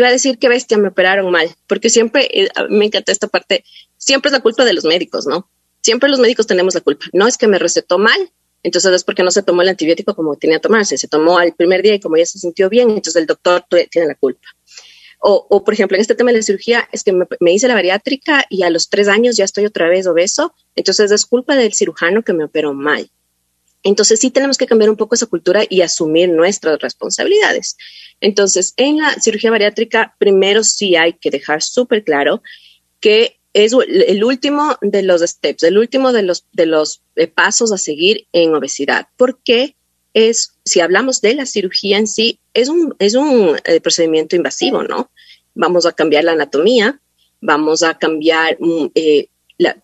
[0.00, 3.64] Va a decir, qué bestia, me operaron mal, porque siempre, eh, me encanta esta parte,
[3.96, 5.48] siempre es la culpa de los médicos, ¿no?
[5.82, 7.06] Siempre los médicos tenemos la culpa.
[7.12, 10.36] No es que me recetó mal, entonces es porque no se tomó el antibiótico como
[10.36, 10.96] tenía que tomarse.
[10.96, 14.08] Se tomó al primer día y como ya se sintió bien, entonces el doctor tiene
[14.08, 14.48] la culpa.
[15.26, 18.44] O, por ejemplo, en este tema de la cirugía, es que me, hice la bariátrica
[18.50, 22.22] y a los tres años ya estoy otra vez obeso, entonces es culpa del cirujano
[22.22, 23.10] que me operó mal.
[23.84, 27.76] Entonces sí tenemos que cambiar un poco esa cultura y asumir nuestras responsabilidades.
[28.20, 32.42] Entonces, en la cirugía bariátrica, primero sí hay que dejar súper claro
[33.00, 37.70] que es el último de los steps, el último de los, de los eh, pasos
[37.70, 39.76] a seguir en obesidad, porque
[40.14, 44.82] es, si hablamos de la cirugía en sí, es un, es un eh, procedimiento invasivo,
[44.82, 45.10] ¿no?
[45.54, 47.00] Vamos a cambiar la anatomía,
[47.40, 49.28] vamos a cambiar mm, eh,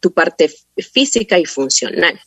[0.01, 2.19] tu parte física y funcional.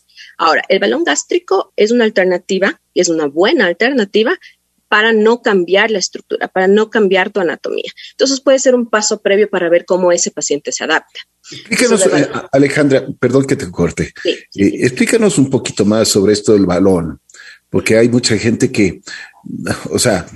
[0.43, 4.37] Ahora, el balón gástrico es una alternativa, y es una buena alternativa
[4.89, 7.89] para no cambiar la estructura, para no cambiar tu anatomía.
[8.11, 11.19] Entonces puede ser un paso previo para ver cómo ese paciente se adapta.
[11.51, 14.13] Explícanos, eh, Alejandra, perdón que te corte.
[14.23, 17.19] Eh, explícanos un poquito más sobre esto del balón,
[17.73, 19.01] porque hay mucha gente que,
[19.89, 20.27] o sea,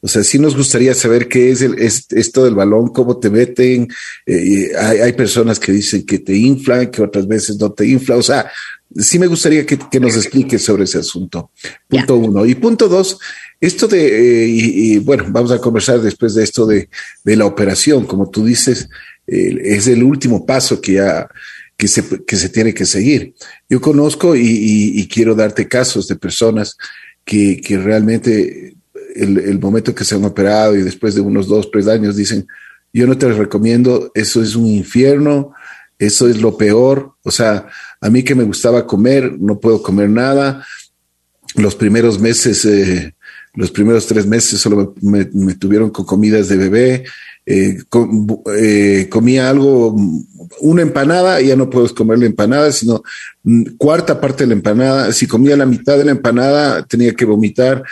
[0.00, 3.86] o sea, sí nos gustaría saber qué es, el, esto del balón, cómo te meten.
[4.26, 8.16] Eh, hay, personas que dicen que te inflan, que otras veces no te infla.
[8.16, 8.50] O sea,
[8.96, 11.52] sí me gustaría que, nos expliques sobre ese asunto.
[11.86, 12.44] Punto uno.
[12.44, 13.16] Y punto dos,
[13.60, 16.88] esto de, eh, y, bueno, vamos a conversar después de esto de,
[17.22, 18.88] de la operación, como tú dices,
[19.28, 21.28] es el último paso que ya
[21.76, 23.34] que se, que se tiene que seguir.
[23.68, 26.76] Yo conozco y, y quiero darte casos de personas
[27.24, 28.76] que, que realmente
[29.14, 32.46] el, el, momento que se han operado y después de unos dos, tres años dicen,
[32.92, 35.52] yo no te recomiendo, eso es un infierno,
[35.98, 37.14] eso es lo peor.
[37.22, 37.66] O sea,
[38.00, 40.64] a mí que me gustaba comer, no puedo comer nada.
[41.56, 43.14] Los primeros meses eh,
[43.56, 47.04] los primeros tres meses solo me, tuvieron con comidas de bebé.
[47.46, 47.78] Eh,
[48.56, 49.96] eh, comía algo,
[50.60, 53.02] una empanada, ya no puedo comer la empanada, sino
[53.44, 55.12] mm, cuarta parte de la empanada.
[55.12, 57.82] Si comía la mitad de la empanada, tenía que vomitar.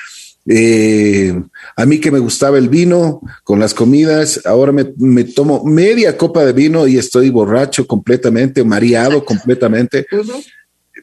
[0.46, 1.42] Eh,
[1.74, 6.44] a mí que me gustaba el vino con las comidas, ahora me, tomo media copa
[6.44, 10.06] de vino y estoy borracho completamente, mareado completamente.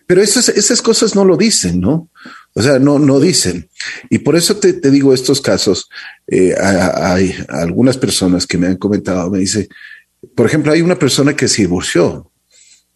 [0.05, 2.10] Pero esas, esas cosas no lo dicen, ¿no?
[2.53, 3.69] O sea, no, no dicen.
[4.09, 5.89] Y por eso te, digo estos casos.
[6.27, 9.69] Eh, hay, algunas personas que me han comentado, me dice,
[10.35, 12.31] por ejemplo, hay una persona que se divorció.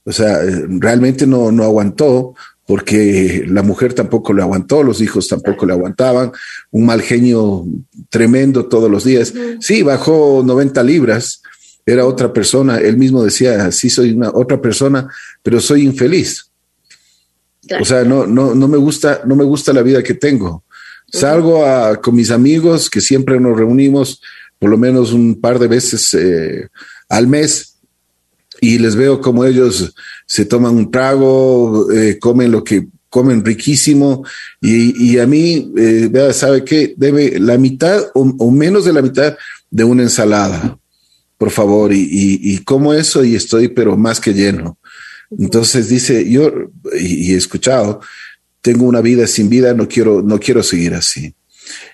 [0.04, 2.36] O sea, realmente no, no aguantó
[2.68, 6.32] porque la mujer tampoco le aguantó, los hijos tampoco le aguantaban,
[6.72, 7.66] un mal genio
[8.10, 9.34] tremendo todos los días.
[9.60, 11.42] Sí, bajó 90 libras,
[11.86, 15.08] era otra persona, él mismo decía, sí soy una otra persona,
[15.44, 16.45] pero soy infeliz.
[17.80, 20.64] O sea, no, no, no me gusta, no me gusta la vida que tengo.
[21.12, 24.22] Salgo a, con mis amigos, que siempre nos reunimos
[24.60, 26.68] por lo menos un par de veces eh,
[27.10, 27.76] al mes,
[28.62, 29.94] y les veo como ellos
[30.26, 34.26] se toman un trago, eh, comen lo que comen riquísimo,
[34.60, 36.94] y, a mí, eh, ¿sabe qué?
[36.98, 39.38] Debe la mitad o, menos de la mitad
[39.70, 40.78] de una ensalada,
[41.38, 44.78] por favor, y, y como eso y estoy pero más que lleno.
[45.38, 46.52] Entonces dice, yo,
[46.98, 48.02] y, he escuchado,
[48.62, 51.34] tengo una vida sin vida, no quiero, no quiero seguir así.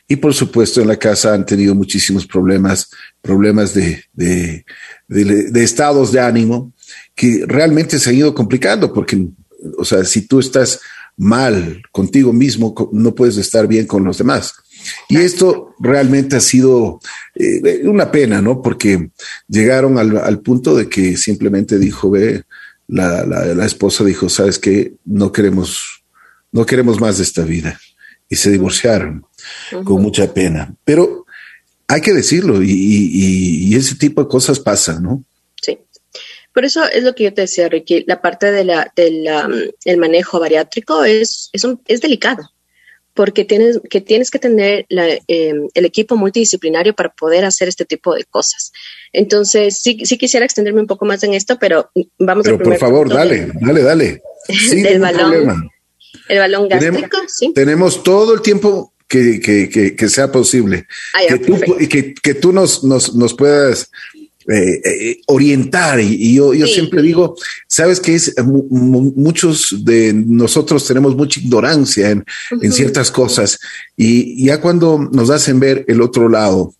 [0.07, 2.89] Y por supuesto en la casa han tenido muchísimos problemas,
[3.21, 4.65] problemas de, de,
[5.07, 6.73] de, estados de ánimo
[7.15, 9.29] que realmente se han ido complicando porque
[9.77, 10.79] o sea, si tú estás
[11.17, 14.53] mal contigo mismo, no puedes estar bien con los demás.
[15.09, 16.99] Y esto realmente ha sido
[17.35, 18.61] eh, una pena, ¿no?
[18.61, 19.11] Porque
[19.47, 22.43] llegaron al, punto de que simplemente dijo, ve,
[22.91, 26.03] la, la, esposa dijo, sabes que no queremos,
[26.51, 27.79] no queremos más de esta vida.
[28.29, 29.25] Y se divorciaron
[29.83, 30.73] con mucha pena.
[30.85, 31.25] Pero
[31.87, 35.23] hay que decirlo y, y, ese tipo de cosas pasan, ¿no?
[35.61, 35.77] Sí.
[36.53, 41.03] Por eso es lo que yo te decía, Ricky, la parte del de manejo bariátrico
[41.03, 42.51] es, es, un, es delicado
[43.13, 48.15] porque tienes que, tienes que tener em, el equipo multidisciplinario para poder hacer este tipo
[48.15, 48.71] de cosas.
[49.13, 53.09] Entonces, sí, sí quisiera extenderme un poco más en esto, pero vamos pero por favor,
[53.09, 54.21] dale, dale, dale,
[54.71, 55.69] del balón,
[56.29, 57.51] el balón gástrico, sí.
[57.53, 60.87] Tenemos todo el tiempo que, que, que, sea posible.
[61.13, 63.91] Ah, que, tú, que, que, tú nos, nos, nos puedas
[64.51, 65.99] eh, eh, orientar.
[65.99, 67.35] Y, yo, yo siempre digo,
[67.67, 72.25] sabes que es muchos de nosotros tenemos mucha ignorancia en,
[72.61, 73.59] en, ciertas cosas
[73.95, 76.73] y ya cuando nos hacen ver el otro lado,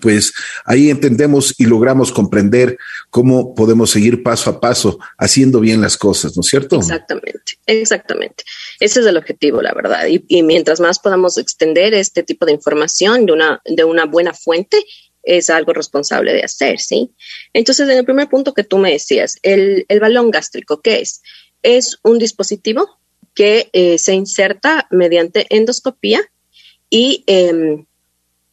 [0.00, 0.32] pues
[0.64, 2.76] ahí entendemos y logramos comprender
[3.10, 6.76] cómo podemos seguir paso a paso haciendo bien las cosas, ¿no es cierto?
[6.76, 8.44] Exactamente, exactamente.
[8.80, 10.06] Ese es el objetivo, la verdad.
[10.08, 14.34] Y, y mientras más podamos extender este tipo de información de una, de una buena
[14.34, 14.78] fuente,
[15.26, 17.10] es algo responsable de hacer, ¿sí?
[17.52, 21.20] Entonces, en el primer punto que tú me decías, el, balón gástrico, ¿qué es?
[21.62, 22.98] Es un dispositivo
[23.34, 26.20] que eh, se inserta mediante endoscopía
[26.88, 27.84] y em,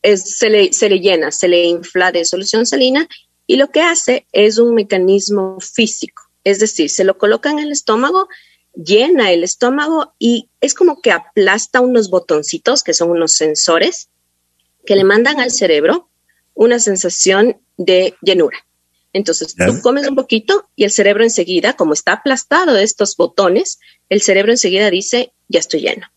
[0.01, 3.07] se, le, se le llena, se le infla de solución salina
[3.45, 7.71] y lo que hace es un mecanismo físico, es decir, se lo coloca en el
[7.71, 8.27] estómago,
[8.73, 14.09] llena el estómago y es como que aplasta unos botoncitos que son unos sensores
[14.85, 16.09] que le mandan al cerebro
[16.53, 18.65] una sensación de llenura.
[19.13, 23.79] Entonces, tú comes un poquito y el cerebro enseguida, como está aplastado de estos botones,
[24.09, 26.07] el cerebro enseguida dice, ya estoy lleno.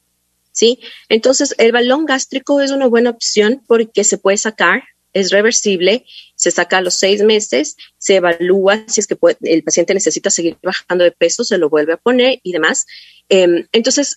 [0.52, 0.80] ¿Sí?
[1.10, 6.50] Entonces, el balón gástrico es una buena opción porque se puede sacar, es reversible, se
[6.50, 11.04] saca a los seis meses, se evalúa si es que el paciente necesita seguir bajando
[11.04, 12.86] de peso, se lo vuelve a poner y demás.
[13.28, 14.16] Em, entonces,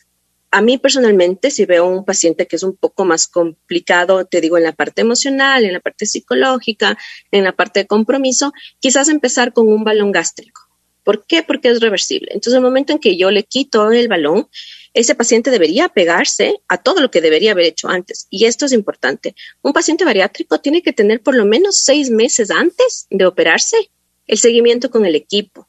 [0.51, 4.57] a mí personalmente, si veo un paciente que es un poco más complicado, te digo,
[4.57, 6.97] en la parte emocional, en la parte psicológica,
[7.31, 10.61] en la parte de compromiso, quizás empezar con un balón gástrico.
[11.03, 11.43] ¿Por qué?
[11.43, 12.29] Porque es reversible.
[12.33, 14.47] Entonces, el momento en que yo le quito el balón,
[14.93, 18.27] ese paciente debería pegarse a todo lo que debería haber hecho antes.
[18.29, 19.35] Y esto es importante.
[19.61, 23.91] Un paciente bariátrico tiene que tener por lo menos seis meses antes de operarse
[24.27, 25.68] el seguimiento con el equipo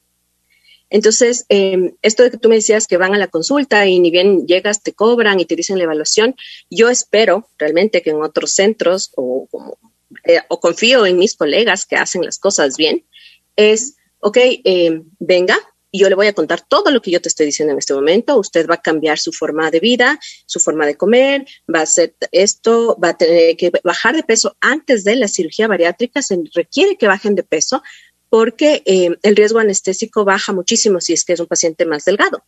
[0.90, 4.10] entonces, em, esto de que tú me decías que van a la consulta y ni
[4.10, 6.34] bien llegas, te cobran y te dicen la evaluación,
[6.68, 9.48] yo espero realmente que en otros centros o,
[10.24, 13.04] eh, confío en mis colegas que hacen las cosas bien,
[13.54, 15.56] es, ok, eh, venga,
[15.92, 17.94] y yo le voy a contar todo lo que yo te estoy diciendo en este
[17.94, 18.38] momento.
[18.38, 22.14] Usted va a cambiar su forma de vida, su forma de comer, va a hacer
[22.30, 26.22] esto, va a tener que bajar de peso antes de la cirugía bariátrica.
[26.22, 27.82] Se requiere que bajen de peso
[28.30, 32.42] porque eh, el riesgo anestésico baja muchísimo si es que es un paciente más delgado.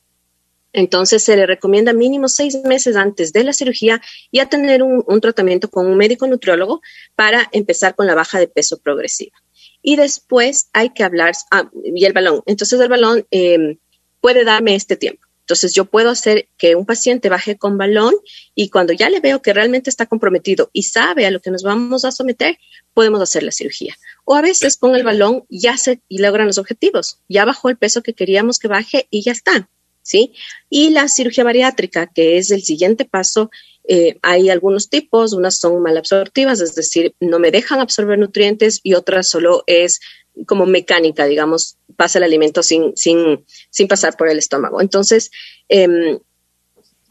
[0.72, 4.00] Entonces se le recomienda mínimo seis meses antes de la cirugía
[4.32, 6.80] ya tener un, tratamiento con un médico nutriólogo
[7.14, 9.36] para empezar con la baja de peso progresiva.
[9.82, 12.40] Y después hay que hablar, ah, y el balón.
[12.46, 13.76] Entonces el balón eh,
[14.20, 15.26] puede darme este tiempo.
[15.42, 18.14] Entonces yo puedo hacer que un paciente baje con balón
[18.54, 21.62] y cuando ya le veo que realmente está comprometido y sabe a lo que nos
[21.62, 22.58] vamos a someter,
[22.94, 23.96] podemos hacer la cirugía.
[24.24, 27.76] O a veces con el balón ya se y logran los objetivos, ya bajó el
[27.76, 29.68] peso que queríamos que baje y ya está.
[30.04, 30.32] ¿Sí?
[30.68, 33.52] Y la cirugía bariátrica, que es el siguiente paso,
[33.84, 38.80] eh, hay algunos tipos, unas son mal absortivas, es decir, no me dejan absorber nutrientes
[38.82, 40.00] y otras solo es
[40.46, 44.80] como mecánica, digamos, pasa el alimento sin, sin, sin pasar por el estómago.
[44.80, 45.30] Entonces,
[45.68, 46.18] em,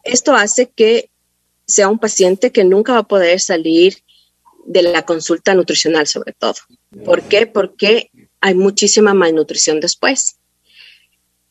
[0.04, 1.10] esto hace que
[1.66, 3.98] sea un paciente que nunca va a poder salir
[4.66, 6.54] de la consulta nutricional, sobre todo.
[7.04, 7.46] ¿Por qué?
[7.46, 10.36] Porque hay muchísima malnutrición después.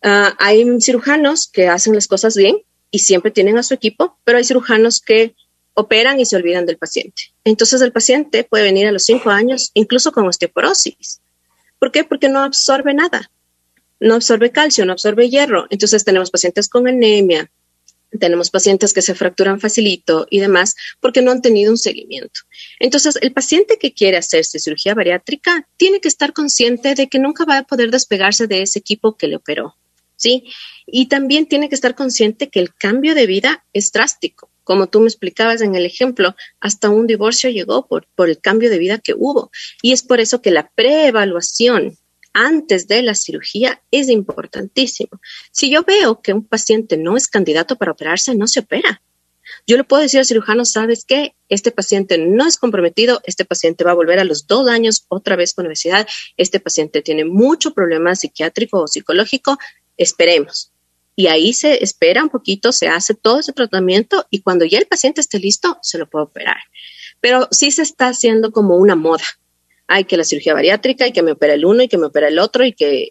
[0.01, 4.37] Ah, hay cirujanos que hacen las cosas bien y siempre tienen a su equipo, pero
[4.37, 5.33] hay cirujanos que
[5.73, 7.33] operan y se olvidan del paciente.
[7.43, 11.21] Entonces el paciente puede venir a los cinco años incluso con osteoporosis.
[11.79, 12.03] ¿Por qué?
[12.03, 13.31] Porque no absorbe nada.
[13.99, 15.67] No absorbe calcio, no absorbe hierro.
[15.69, 17.49] Entonces tenemos pacientes con anemia,
[18.19, 22.41] tenemos pacientes que se fracturan facilito y demás porque no han tenido un seguimiento.
[22.79, 27.45] Entonces, el paciente que quiere hacerse cirugía bariátrica tiene que estar consciente de que nunca
[27.45, 29.75] va a poder despegarse de ese equipo que le operó,
[30.21, 30.45] ¿sí?
[30.85, 34.49] Y también tiene que estar consciente que el cambio de vida es drástico.
[34.63, 38.69] Como tú me explicabas en el ejemplo, hasta un divorcio llegó por, por el cambio
[38.69, 39.49] de vida que hubo.
[39.81, 41.97] Y es por eso que la preevaluación
[42.33, 45.19] antes de la cirugía es importantísimo.
[45.51, 49.01] Si yo veo que un paciente no es candidato para operarse, no se opera.
[49.67, 53.83] Yo le puedo decir al cirujano, sabes qué, este paciente no es comprometido, este paciente
[53.83, 56.07] va a volver a los dos años otra vez con obesidad,
[56.37, 59.57] este paciente tiene mucho problema psiquiátrico o psicológico,
[59.97, 60.71] esperemos.
[61.15, 64.87] Y ahí se espera un poquito, se hace todo ese tratamiento y cuando ya el
[64.87, 66.57] paciente esté listo, se lo puede operar.
[67.19, 69.25] Pero sí se está haciendo como una moda.
[69.87, 72.29] Hay que la cirugía bariátrica y que me opera el uno y que me opera
[72.29, 73.09] el otro y que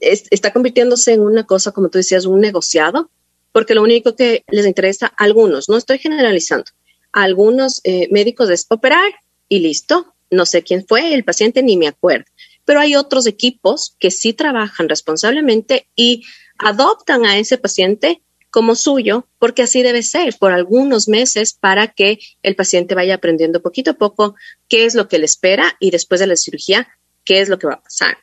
[0.00, 3.10] está convirtiéndose en una cosa, como tú decías, un negociado
[3.54, 6.72] porque lo único que les interesa a algunos, no estoy generalizando,
[7.12, 9.12] a algunos eh, médicos es operar
[9.48, 10.12] y listo.
[10.28, 12.24] No sé quién fue el paciente ni me acuerdo.
[12.64, 16.24] Pero hay otros equipos que sí trabajan responsablemente y
[16.58, 22.20] adoptan a ese paciente como suyo, porque así debe ser por algunos meses para que
[22.42, 24.36] el paciente vaya aprendiendo poquito a poco
[24.68, 26.86] qué es lo que le espera y después de la cirugía,
[27.24, 28.16] qué es lo que va a pasar.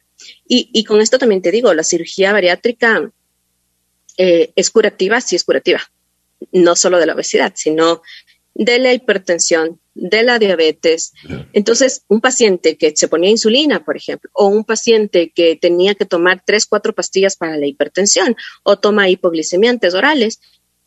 [0.48, 3.12] Y, con esto también te digo, la cirugía bariátrica
[4.18, 5.82] eh, es curativa, sí es curativa,
[6.54, 8.02] no solo de la obesidad, sino
[8.54, 11.14] de la hipertensión, de la diabetes.
[11.54, 16.06] Entonces, un paciente que se ponía insulina, por ejemplo, o un paciente que tenía que
[16.06, 20.40] tomar tres, cuatro pastillas para la hipertensión o toma hipoglicemiantes orales,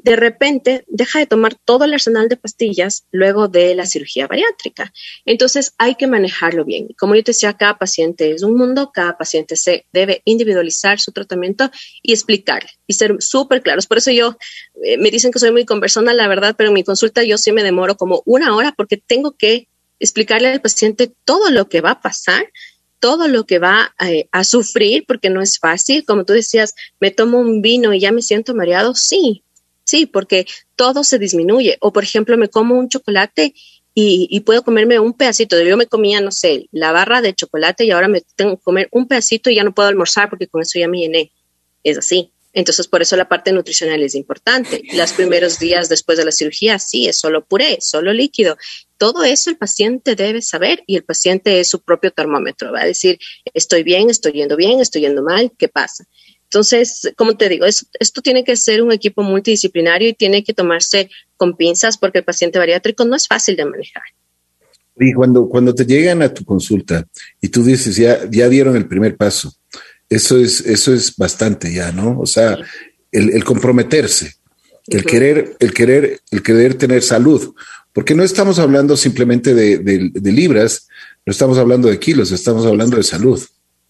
[0.04, 4.92] de repente deja de tomar todo el arsenal de pastillas luego de la cirugía bariátrica.
[5.24, 6.88] Entonces hay que manejarlo bien.
[6.98, 11.10] Como yo te decía, cada paciente es un mundo, cada paciente se debe individualizar su
[11.10, 11.70] tratamiento
[12.02, 13.86] y explicarle y ser súper claros.
[13.86, 14.36] Por eso yo
[14.82, 17.52] eh, me dicen que soy muy conversona, la verdad, pero en mi consulta yo sí
[17.52, 21.92] me demoro como una hora porque tengo que explicarle al paciente todo lo que va
[21.92, 22.44] a pasar
[23.00, 26.06] todo lo que va eh, a sufrir, porque no es fácil.
[26.06, 28.94] Como tú decías, me tomo un vino y ya me siento mareado.
[28.94, 29.44] Sí,
[29.84, 31.76] Sí, porque todo se disminuye.
[31.80, 33.54] O, por ejemplo, me como un chocolate
[33.94, 35.60] y, puedo comerme un pedacito.
[35.62, 38.88] Yo me comía, no sé, la barra de chocolate y ahora me tengo que comer
[38.90, 41.30] un pedacito y ya no puedo almorzar porque con eso ya me llené.
[41.84, 42.32] Es así.
[42.54, 44.82] Entonces, por eso la parte nutricional es importante.
[44.94, 48.56] Los primeros días después de la cirugía, sí, es solo puré, solo líquido.
[48.96, 52.72] Todo eso el paciente debe saber y el paciente es su propio termómetro.
[52.72, 53.18] Va a decir,
[53.52, 56.04] estoy bien, estoy yendo bien, estoy yendo mal, ¿qué pasa?
[56.44, 61.10] Entonces, como te digo, esto tiene que ser un equipo multidisciplinario y tiene que tomarse
[61.36, 64.02] con pinzas porque el paciente bariátrico no es fácil de manejar.
[64.96, 67.04] Y cuando, cuando te llegan a tu consulta
[67.40, 69.52] y tú dices, ya, ya dieron el primer paso,
[70.08, 72.20] eso es, eso es bastante ya, ¿no?
[72.20, 72.58] O sea,
[73.10, 74.34] el, comprometerse,
[74.86, 77.54] el querer, el querer, el querer tener salud,
[77.92, 80.86] porque no estamos hablando simplemente de, de libras,
[81.26, 83.42] no estamos hablando de kilos, estamos hablando de salud.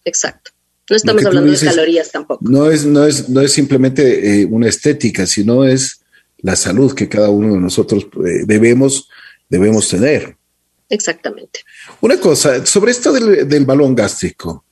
[0.04, 0.53] Exacto.
[0.88, 2.44] No estamos hablando de calorías tampoco.
[2.46, 6.00] No es, no es, no es simplemente eh, una estética, sino es
[6.38, 9.08] la salud que cada uno de nosotros eh, debemos,
[9.48, 10.36] debemos tener.
[10.90, 11.60] Exactamente.
[12.02, 14.66] Una cosa, sobre esto del, balón gástrico,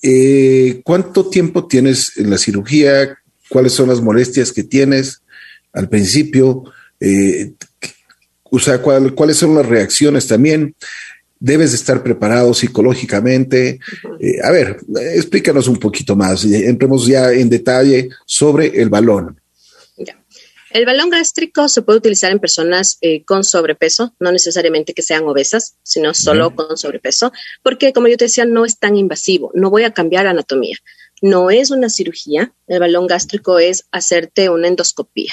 [0.00, 3.18] eh, ¿cuánto tiempo tienes en la cirugía?
[3.48, 5.22] ¿Cuáles son las molestias que tienes
[5.72, 6.62] al principio?
[8.50, 10.74] o sea, ¿cuáles son las reacciones también?
[11.40, 13.80] Debes de estar preparado psicológicamente.
[14.20, 14.78] Eh, a ver,
[15.14, 16.44] explícanos un poquito más.
[16.44, 19.40] Entremos ya en detalle sobre el balón.
[20.70, 25.24] El balón gástrico se puede utilizar en personas eh, con sobrepeso, no necesariamente que sean
[25.24, 29.70] obesas, sino solo con sobrepeso, porque como yo te decía, no es tan invasivo, no
[29.70, 30.76] voy a cambiar anatomía.
[31.22, 35.32] No es una cirugía, el balón gástrico es hacerte una endoscopía.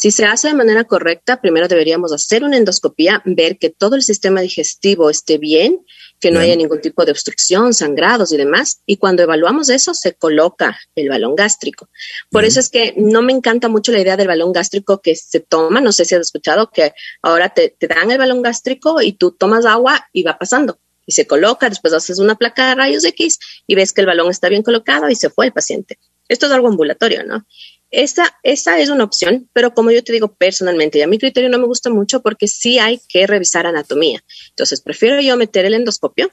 [0.00, 4.02] Si se hace de manera correcta, primero deberíamos hacer una endoscopía, ver que todo el
[4.02, 5.84] sistema digestivo esté bien,
[6.18, 8.80] que no haya ningún tipo de obstrucción, sangrados y demás.
[8.86, 11.90] Y cuando evaluamos eso, se coloca el balón gástrico.
[12.30, 15.40] Por eso es que no me encanta mucho la idea del balón gástrico que se
[15.40, 15.82] toma.
[15.82, 19.32] No sé si has escuchado que ahora te, te dan el balón gástrico y tú
[19.32, 23.38] tomas agua y va pasando y se coloca, después haces una placa de rayos X
[23.66, 25.98] y ves que el balón está bien colocado y se fue el paciente.
[26.28, 27.44] Esto es algo ambulatorio, ¿no?
[27.90, 31.50] Esa, esa es una opción, pero como yo te digo personalmente, y a mi criterio
[31.50, 34.22] no me gusta mucho porque sí hay que revisar anatomía.
[34.50, 36.30] Entonces, prefiero yo meter el endoscopio,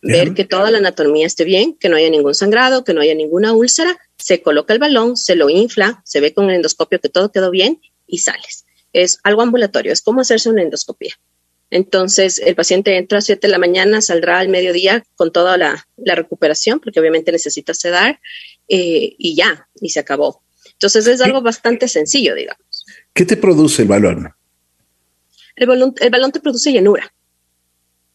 [0.00, 3.14] ver que toda la anatomía esté bien, que no haya ningún sangrado, que no haya
[3.14, 7.08] ninguna úlcera, se coloca el balón, se lo infla, se ve con el endoscopio que
[7.08, 8.64] todo quedó bien y sales.
[8.92, 11.18] Es algo ambulatorio, es como hacerse una endoscopia.
[11.70, 15.86] Entonces, el paciente entra a 7 de la mañana, saldrá al mediodía con toda la,
[15.96, 18.20] recuperación, porque obviamente necesita sedar,
[18.68, 20.42] eh, y ya, y se acabó.
[20.78, 22.86] Entonces es algo bastante sencillo, digamos.
[23.12, 24.32] ¿Qué te produce el balón?
[25.56, 27.12] El balón, el balón te produce llenura,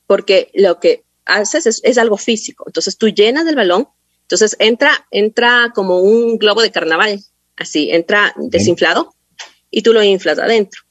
[0.07, 2.63] porque lo que haces es, algo físico.
[2.65, 3.89] Entonces tú llenas el balón,
[4.21, 7.21] entonces entra, entra como un globo de carnaval,
[7.57, 9.13] así, entra desinflado
[9.69, 10.83] y tú lo inflas adentro.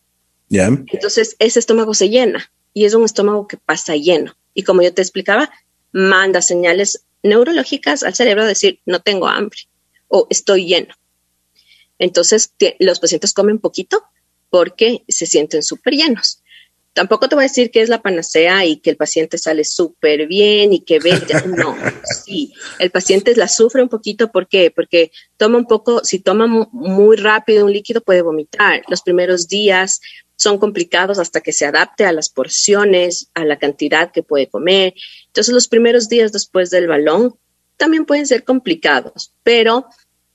[0.50, 0.66] Ya.
[0.66, 4.36] Entonces ese estómago se llena y es un estómago que pasa lleno.
[4.52, 5.50] Y como yo te explicaba,
[5.90, 9.60] manda señales neurológicas al cerebro a decir, no tengo hambre
[10.08, 10.94] o estoy lleno.
[12.02, 14.02] Entonces, los pacientes comen poquito
[14.50, 16.42] porque se sienten súper llenos.
[16.94, 20.26] Tampoco te voy a decir que es la panacea y que el paciente sale súper
[20.26, 21.12] bien y que ve,
[21.46, 21.76] no,
[22.24, 24.72] sí, el paciente la sufre un poquito, ¿por qué?
[24.72, 28.82] Porque toma un poco, si toma muy rápido un líquido puede vomitar.
[28.88, 30.00] Los primeros días
[30.34, 34.94] son complicados hasta que se adapte a las porciones, a la cantidad que puede comer.
[35.28, 37.36] Entonces los primeros días después del balón
[37.76, 39.86] también pueden ser complicados, pero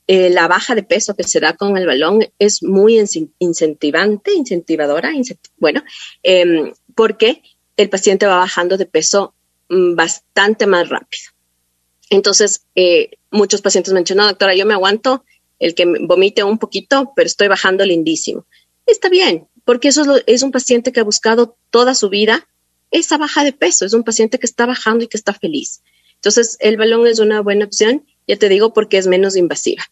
[0.08, 2.97] eh, la baja de peso que se da con el balón es muy
[3.39, 5.12] incentivante, incentivadora,
[5.58, 5.84] bueno,
[6.24, 7.41] em, porque
[7.76, 9.34] el paciente va bajando de peso
[9.70, 11.24] mm, bastante más rápido.
[12.10, 15.26] Entonces, eh, muchos pacientes me dicen, no, doctora, yo me aguanto
[15.60, 18.45] el que vomite un poquito, pero estoy bajando lindísimo.
[18.86, 22.47] Está bien, porque eso es, es un paciente que ha buscado toda su vida
[22.91, 25.82] esa baja de peso, es un paciente que está bajando y que está feliz.
[26.16, 29.84] Entonces, el balón es una buena opción, ya te digo, porque es menos invasiva.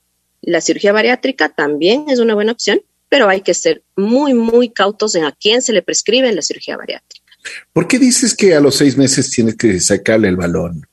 [0.45, 2.79] La cirugía bariátrica también es una buena opción,
[3.09, 6.77] pero hay que ser muy, muy cautos en a quién se le prescribe la cirugía
[6.77, 7.25] bariátrica.
[7.73, 10.85] ¿Por qué dices que a los seis meses tienes que sacarle el balón?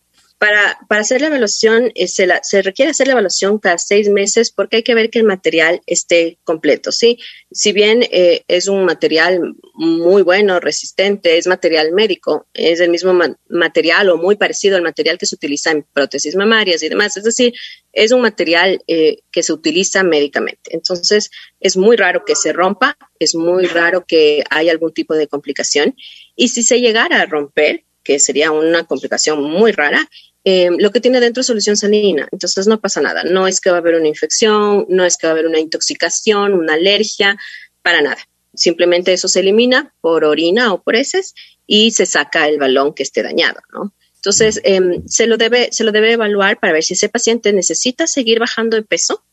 [0.43, 2.27] Para, para hacer la evaluación, eh, se,
[2.63, 6.41] requiere hacer la evaluación cada seis meses porque hay que ver que el material esté
[6.43, 7.21] completo, ¿sí?
[7.53, 13.17] Si bien eh, es un material muy bueno, resistente, es material médico, es el mismo
[13.51, 17.23] material o muy parecido al material que se utiliza en prótesis mamarias y demás, es
[17.23, 17.55] decir,
[17.93, 20.75] es un material eh, que se utiliza médicamente.
[20.75, 21.31] Entonces,
[21.61, 25.95] es muy raro que se rompa, es muy raro que haya algún tipo de complicación
[26.35, 30.09] y si se llegara a romper, que sería una complicación muy rara,
[30.45, 33.71] eh, lo que tiene dentro es solución salina, entonces no pasa nada, no es que
[33.71, 37.39] va a haber una infección, no es que va a haber una intoxicación, una alergia,
[37.83, 38.19] para nada.
[38.55, 41.35] Simplemente eso se elimina por orina o por heces
[41.67, 43.95] y se saca el balón que esté dañado, ¿no?
[44.17, 48.07] Entonces, em, se, lo debe, se lo debe evaluar para ver si ese paciente necesita
[48.07, 49.25] seguir bajando de peso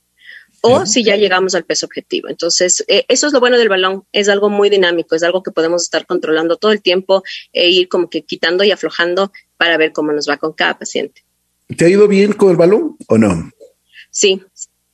[0.61, 2.27] o si ya llegamos al peso objetivo.
[2.27, 5.51] Entonces, eh, eso es lo bueno del balón, es algo muy dinámico, es algo que
[5.51, 9.91] podemos estar controlando todo el tiempo e ir como que quitando y aflojando para ver
[9.91, 11.25] cómo nos va con cada paciente.
[11.77, 13.51] ¿Te ha ido bien con el balón o no?
[14.09, 14.41] Sí,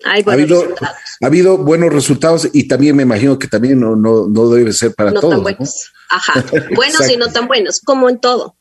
[0.04, 0.98] hay buenos ha habido, resultados.
[1.22, 4.96] Ha habido buenos resultados y también me imagino que también no, no, no debe ser
[4.96, 5.36] para no todos.
[5.36, 5.94] Tan buenos.
[6.10, 6.44] Ajá,
[6.76, 8.58] buenos y no tan buenos, como en todo.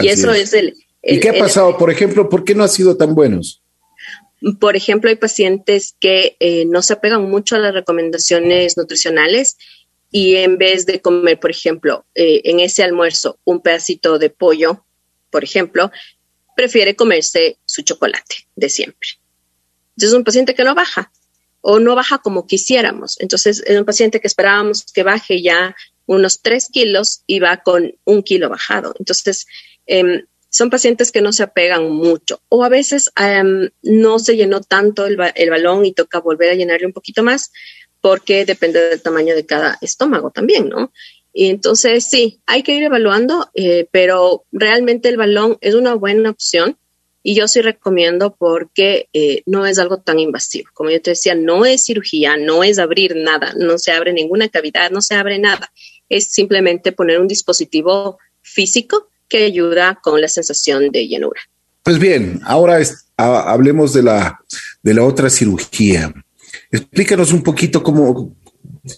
[0.00, 1.76] y eso es, el, ¿Y qué ha pasado?
[1.76, 3.62] Por ejemplo, ¿por qué no ha sido tan buenos?
[4.60, 9.56] Por ejemplo, hay pacientes que eh, no se apegan mucho a las recomendaciones nutricionales
[10.12, 14.84] y en vez de comer, por ejemplo, eh, en ese almuerzo un pedacito de pollo
[15.30, 15.90] por ejemplo,
[16.56, 19.08] prefiere comerse su chocolate de siempre.
[19.90, 21.12] Entonces, es un paciente que no baja
[21.60, 23.20] o no baja como quisiéramos.
[23.20, 25.74] Entonces, es un paciente que esperábamos que baje ya
[26.06, 28.94] unos tres kilos y va con un kilo bajado.
[28.98, 29.46] Entonces,
[29.86, 34.62] em, son pacientes que no se apegan mucho o a veces em, no se llenó
[34.62, 37.52] tanto el, el, balón y toca volver a llenarle un poquito más
[38.00, 40.92] porque depende del tamaño de cada estómago también, ¿no?
[41.40, 46.30] Y entonces sí, hay que ir evaluando, eh, pero realmente el balón es una buena
[46.30, 46.76] opción
[47.22, 50.68] y yo sí recomiendo porque eh, no es algo tan invasivo.
[50.74, 54.48] Como yo te decía, no es cirugía, no es abrir nada, no se abre ninguna
[54.48, 55.70] cavidad, no se abre nada.
[56.08, 61.40] Es simplemente poner un dispositivo físico que ayuda con la sensación de llenura.
[61.84, 62.80] Pues bien, ahora
[63.16, 64.40] hablemos de la,
[64.82, 66.12] de la otra cirugía.
[66.72, 68.34] Explícanos un poquito cómo,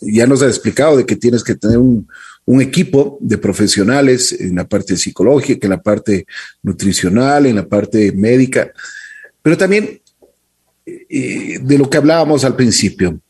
[0.00, 2.08] ya nos ha explicado de que tienes que tener un,
[2.46, 6.26] un equipo de profesionales en la parte psicológica, en la parte
[6.62, 8.72] nutricional, en la parte médica,
[9.42, 10.00] pero también
[10.86, 13.20] eh, de lo que hablábamos al principio,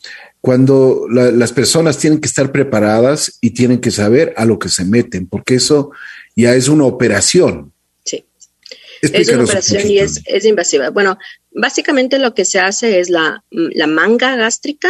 [0.40, 4.68] cuando la, las personas tienen que estar preparadas y tienen que saber a lo que
[4.68, 5.90] se meten, porque eso
[6.34, 7.72] ya es una operación.
[8.04, 8.24] Sí.
[9.02, 10.90] Explícanos es una operación un y es, es, invasiva.
[10.90, 11.18] Bueno,
[11.50, 14.88] básicamente lo que se hace es la, la manga gástrica,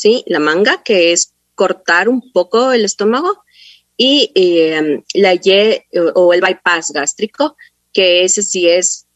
[0.00, 0.24] ¿sí?
[0.26, 3.44] La manga, que es cortar un poco el estómago
[3.96, 5.82] y eh, la Y
[6.14, 7.56] o el bypass gástrico,
[7.92, 9.06] que ese sí es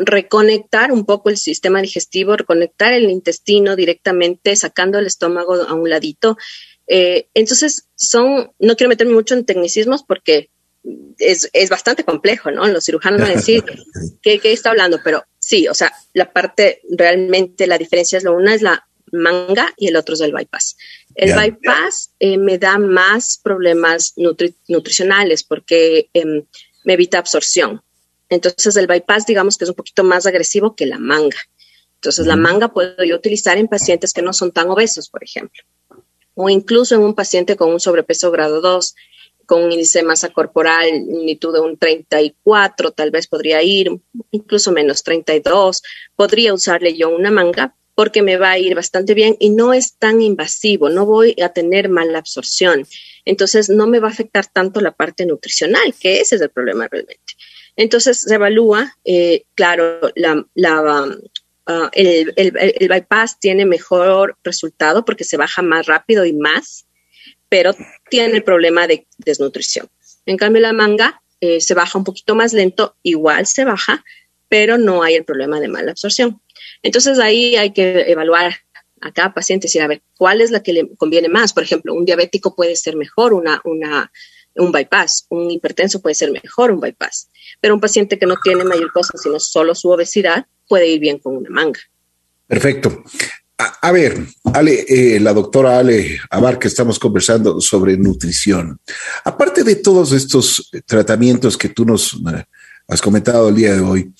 [0.00, 5.90] reconectar un poco el sistema digestivo, reconectar el intestino directamente, sacando el estómago a un
[5.90, 6.38] ladito.
[6.86, 10.48] Eh, entonces, son, no quiero meterme mucho en tecnicismos porque
[11.18, 12.66] es, es bastante complejo, ¿no?
[12.66, 13.62] Los cirujanos van a decir
[14.22, 18.34] ¿qué, qué está hablando, pero sí, o sea, la parte realmente, la diferencia es lo
[18.34, 20.76] una es la manga y el otro es el bypass.
[21.14, 21.40] El yeah.
[21.40, 26.44] bypass eh, me da más problemas nutri nutricionales porque eh,
[26.84, 27.82] me evita absorción.
[28.28, 31.38] Entonces el bypass digamos que es un poquito más agresivo que la manga.
[31.94, 32.28] Entonces mm.
[32.28, 35.62] la manga puedo yo utilizar en pacientes que no son tan obesos, por ejemplo,
[36.34, 38.94] o incluso en un paciente con un sobrepeso grado 2
[39.48, 43.90] con un índice de masa corporal, magnitud de un 34, tal vez podría ir,
[44.30, 45.82] incluso menos 32,
[46.14, 49.94] podría usarle yo una manga porque me va a ir bastante bien y no es
[49.94, 52.86] tan invasivo, no voy a tener mala absorción.
[53.24, 56.86] Entonces no me va a afectar tanto la parte nutricional, que ese es el problema
[56.86, 57.34] realmente.
[57.74, 60.46] Entonces se evalúa, eh, claro, la,
[61.66, 66.86] ah, el, el, bypass tiene mejor resultado porque se baja más rápido y más,
[67.48, 67.74] pero
[68.08, 69.88] tiene el problema de desnutrición.
[70.24, 74.04] En cambio, la manga eh, se baja un poquito más lento, igual se baja,
[74.48, 76.40] pero no hay el problema de mala absorción.
[76.82, 78.54] Entonces ahí hay que evaluar
[79.00, 81.52] a cada paciente y a ver cuál es la que le conviene más.
[81.52, 84.10] Por ejemplo, un diabético puede ser mejor una, una,
[84.56, 87.28] un bypass, un hipertenso puede ser mejor un bypass,
[87.60, 91.18] pero un paciente que no tiene mayor cosa, sino solo su obesidad, puede ir bien
[91.18, 91.80] con una manga.
[92.46, 93.04] Perfecto.
[93.82, 94.24] A, ver,
[94.54, 98.78] Ale, eh, la doctora Ale Abar, que estamos conversando sobre nutrición.
[99.24, 102.44] Aparte de todos estos tratamientos que tú nos eh,
[102.86, 104.12] has comentado el día de hoy,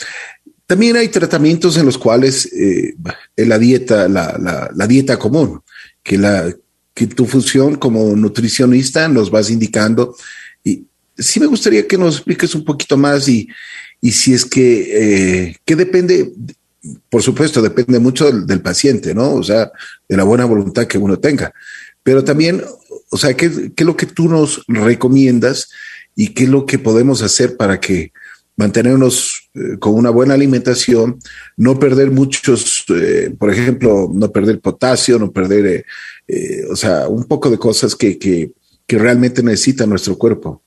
[0.69, 2.95] también hay tratamientos en los cuales eh,
[3.37, 5.63] la dieta, la, la, dieta común,
[6.03, 6.55] que, la,
[6.93, 10.15] que tu función como nutricionista nos vas indicando.
[10.63, 10.85] Y
[11.17, 13.49] sí me gustaría que nos expliques un poquito más y,
[14.03, 16.35] y si es que, eh, que depende,
[17.09, 19.37] por supuesto, depende mucho del, paciente, ¿no?
[19.37, 19.73] O sea,
[20.07, 21.51] de la buena voluntad que uno tenga.
[22.03, 22.63] Pero también,
[23.09, 25.71] o sea, ¿qué, qué es lo que tú nos recomiendas
[26.15, 28.13] y qué es lo que podemos hacer para que
[28.55, 29.48] mantenernos
[29.79, 31.19] con una buena alimentación,
[31.57, 35.85] no perder muchos, eh, por ejemplo, no perder potasio, no perder,
[36.27, 38.53] eh, o sea, un poco de cosas que, que,
[38.87, 40.63] que, realmente necesita nuestro cuerpo.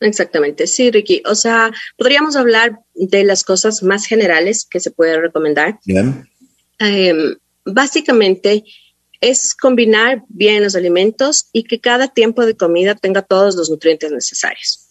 [0.00, 1.22] Exactamente, sí, Ricky.
[1.26, 5.78] O sea, podríamos hablar de las cosas más generales que se puede recomendar.
[5.84, 6.28] Bien.
[6.78, 8.64] Em, básicamente
[9.20, 14.10] es combinar bien los alimentos y que cada tiempo de comida tenga todos los nutrientes
[14.10, 14.88] necesarios.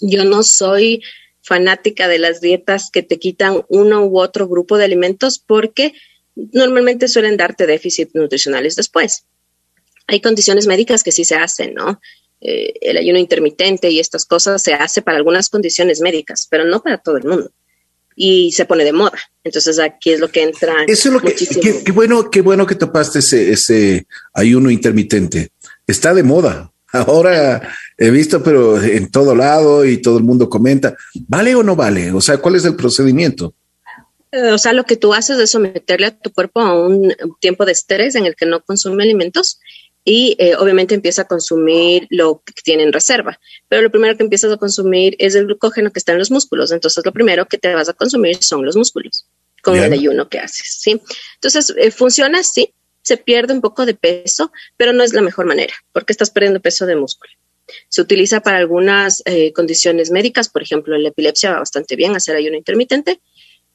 [0.00, 1.02] Yo no soy
[1.50, 5.94] fanática de las dietas que te quitan uno u otro grupo de alimentos porque
[6.36, 9.24] normalmente suelen darte déficits nutricionales después.
[10.06, 12.00] Hay condiciones médicas que sí se hacen, ¿no?
[12.40, 16.84] Eh, el ayuno intermitente y estas cosas se hace para algunas condiciones médicas, pero no
[16.84, 17.50] para todo el mundo.
[18.14, 19.18] Y se pone de moda.
[19.42, 20.84] Entonces aquí es lo que entra.
[20.86, 25.48] Eso es lo que, qué, bueno, qué bueno que topaste ese, ese ayuno intermitente.
[25.84, 26.72] Está de moda.
[26.92, 30.96] Ahora he visto, pero en todo lado y todo el mundo comenta,
[31.28, 32.10] ¿vale o no vale?
[32.12, 33.54] O sea, ¿cuál es el procedimiento?
[34.32, 37.66] Eh, o sea, lo que tú haces es someterle a tu cuerpo a un tiempo
[37.66, 39.60] de estrés en el que no consume alimentos
[40.02, 43.38] y eh, obviamente empieza a consumir lo que tiene en reserva.
[43.68, 46.72] Pero lo primero que empiezas a consumir es el glucógeno que está en los músculos.
[46.72, 49.26] Entonces, lo primero que te vas a consumir son los músculos
[49.62, 51.02] con el ayuno que haces, ¿sí?
[51.34, 52.72] Entonces, eh, funciona así,
[53.02, 56.60] se pierde un poco de peso, pero no es la mejor manera porque estás perdiendo
[56.60, 57.30] peso de músculo.
[57.88, 62.16] Se utiliza para algunas eh, condiciones médicas, por ejemplo, en la epilepsia va bastante bien
[62.16, 63.20] hacer ayuno intermitente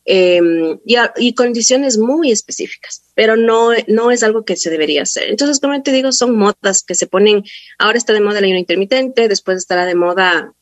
[0.06, 5.30] em, y, condiciones muy específicas, pero no, no es algo que se debería hacer.
[5.30, 7.44] Entonces, como te digo, son modas que se ponen,
[7.80, 10.54] ahora está de moda el ayuno intermitente, después estará de moda,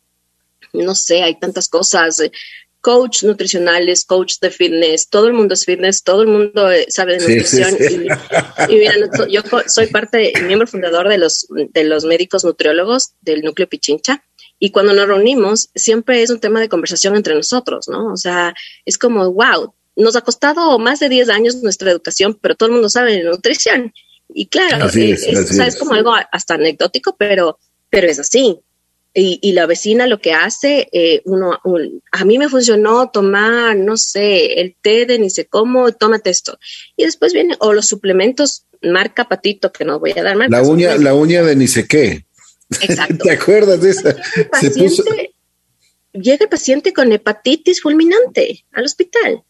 [0.71, 2.21] no sé, hay tantas cosas,
[2.83, 7.13] coach nutricionales, coach de fitness, todo el mundo es fitness, todo el mundo eh, sabe
[7.13, 7.77] de nutrición.
[8.69, 8.93] Y, mira,
[9.29, 14.21] yo soy parte, miembro fundador de los, de los médicos nutriólogos del núcleo Pichincha.
[14.59, 18.11] Y cuando nos reunimos, siempre es un tema de conversación entre nosotros, ¿no?
[18.11, 18.53] O sea,
[18.85, 22.73] es como, wow, nos ha costado más de 10 años nuestra educación, pero todo el
[22.73, 23.93] mundo sabe de nutrición.
[24.27, 27.59] Y claro, eh, es, es, como algo hasta anecdótico, pero,
[27.89, 28.59] pero es así
[29.15, 31.59] y, la vecina lo que hace, eh, uno,
[32.11, 36.57] a mí me funcionó tomar, no sé, el té de ni sé cómo, tómate esto.
[36.97, 40.97] Y después viene, o los suplementos marca patito, que no voy a dar La uña,
[40.97, 42.25] la uña de ni sé qué.
[42.81, 43.17] Exacto.
[43.23, 44.15] ¿Te acuerdas de esa?
[46.13, 49.43] Llega el paciente con hepatitis fulminante al hospital.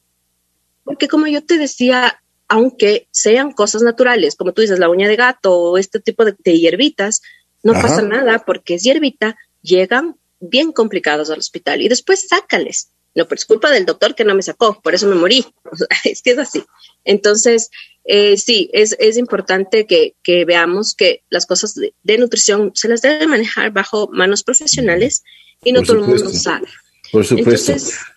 [0.84, 5.16] Porque como yo te decía, aunque sean cosas naturales, como tú dices, la uña de
[5.16, 7.22] gato o este tipo de, hierbitas,
[7.64, 12.90] no pasa nada porque es hierbita, llegan bien complicados al hospital y después sácales.
[13.16, 15.46] No, pero es culpa del doctor que no me sacó, por eso me morí.
[16.04, 16.64] es que es así.
[17.06, 17.70] Entonces,
[18.06, 23.02] eh, sí, es, es importante que, que, veamos que las cosas de, nutrición se las
[23.02, 25.24] debe manejar bajo manos profesionales
[25.64, 26.68] y no todo el mundo sabe.
[27.12, 27.74] Por supuesto.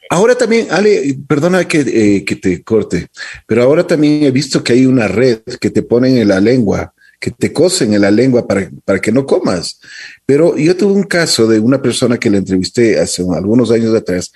[0.08, 3.08] ahora también, Ale, perdona que, eh, que te corte,
[3.46, 6.94] pero ahora también he visto que hay una red que te ponen en la lengua
[7.20, 9.80] que te cosen en la lengua para, para que no comas.
[10.24, 14.32] Pero yo tuve un caso de una persona que le entrevisté hace algunos años atrás,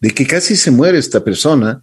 [0.00, 1.82] de que casi se muere esta persona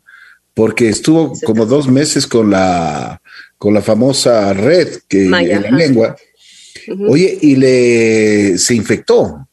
[0.54, 3.22] porque estuvo como dos meses con la,
[3.58, 6.16] con la famosa red que en la lengua
[7.08, 9.47] Oye, y le se infectó.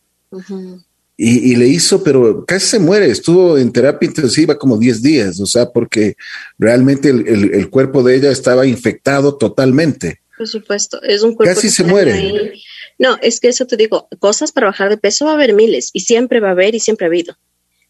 [1.17, 3.11] y, le hizo, pero casi se muere.
[3.11, 6.17] Estuvo en terapia intensiva como 10 días, o sea, porque
[6.59, 10.21] realmente el, cuerpo de ella estaba infectado totalmente.
[10.39, 11.57] Por supuesto, es un cuerpo.
[11.57, 12.55] Casi se muere.
[12.97, 15.91] No, es que eso te digo, cosas para bajar de peso va a haber miles
[15.93, 17.37] y siempre va a haber y siempre ha habido.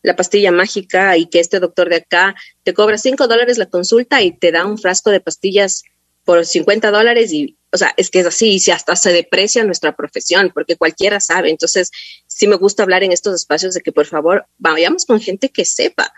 [0.02, 4.22] La pastilla mágica y que este doctor de acá te cobra 5 dólares la consulta
[4.22, 5.82] y te da un frasco de pastillas
[6.24, 9.64] por 50 dólares y, o sea, es que es así y si hasta se deprecia
[9.64, 11.50] nuestra profesión porque cualquiera sabe.
[11.50, 11.90] Entonces,
[12.26, 15.64] sí me gusta hablar en estos espacios de que por favor vayamos con gente que
[15.64, 16.12] sepa,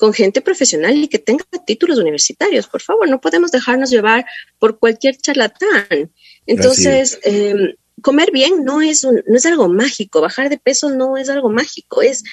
[0.00, 2.66] con gente profesional y que tenga títulos universitarios.
[2.66, 4.24] Por favor, no podemos dejarnos llevar
[4.58, 6.10] por cualquier charlatán.
[6.46, 11.28] Entonces, eh, comer bien no es, no es algo mágico, bajar de peso no es
[11.28, 12.24] algo mágico, es,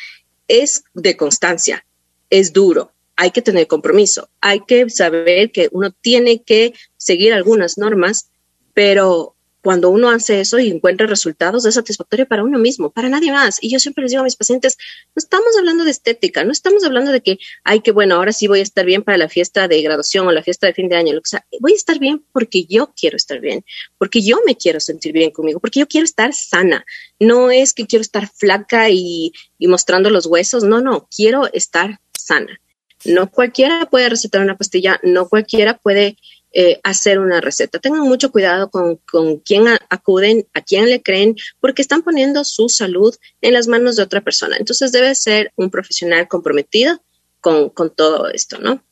[0.47, 1.85] es de constancia,
[2.29, 7.77] es duro, hay que tener compromiso, hay que saber que uno tiene que seguir algunas
[7.77, 8.29] normas,
[8.73, 9.35] pero
[9.67, 13.61] cuando uno hace eso y encuentra resultados, es satisfactorio para uno mismo, para nadie más.
[13.61, 16.85] Y yo siempre les digo a mis pacientes, no estamos hablando de estética, no estamos
[16.85, 19.67] hablando de que, ay, que bueno, ahora sí voy a estar bien para la fiesta
[19.67, 21.45] de graduación o la fiesta de fin de año, lo sea.
[21.59, 23.65] Voy a estar bien porque yo quiero estar bien,
[23.97, 26.85] porque yo me quiero sentir bien conmigo, porque yo quiero estar sana.
[27.19, 32.57] No es que quiero estar flaca y mostrando los huesos, no, no, quiero estar sana.
[33.03, 36.17] No cualquiera puede recetar una pastilla, no cualquiera puede
[36.53, 37.79] eh, hacer una receta.
[37.79, 42.69] Tengan mucho cuidado con, con quién acuden, a quién le creen, porque están poniendo su
[42.69, 44.57] salud en las manos de otra persona.
[44.57, 47.01] Entonces debe ser un profesional comprometido
[47.41, 48.83] con, con todo esto, ¿no?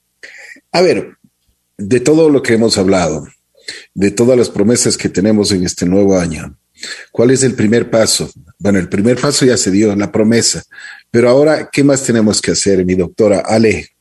[0.71, 1.17] A ver,
[1.77, 3.27] de todo lo que hemos hablado,
[3.93, 6.57] de todas las promesas que tenemos en este nuevo año,
[7.11, 8.29] ¿cuál es el primer paso?
[8.59, 10.63] Bueno, el primer paso ya se dio, la promesa,
[11.09, 13.94] pero ahora, ¿qué más tenemos que hacer, mi doctora Ale?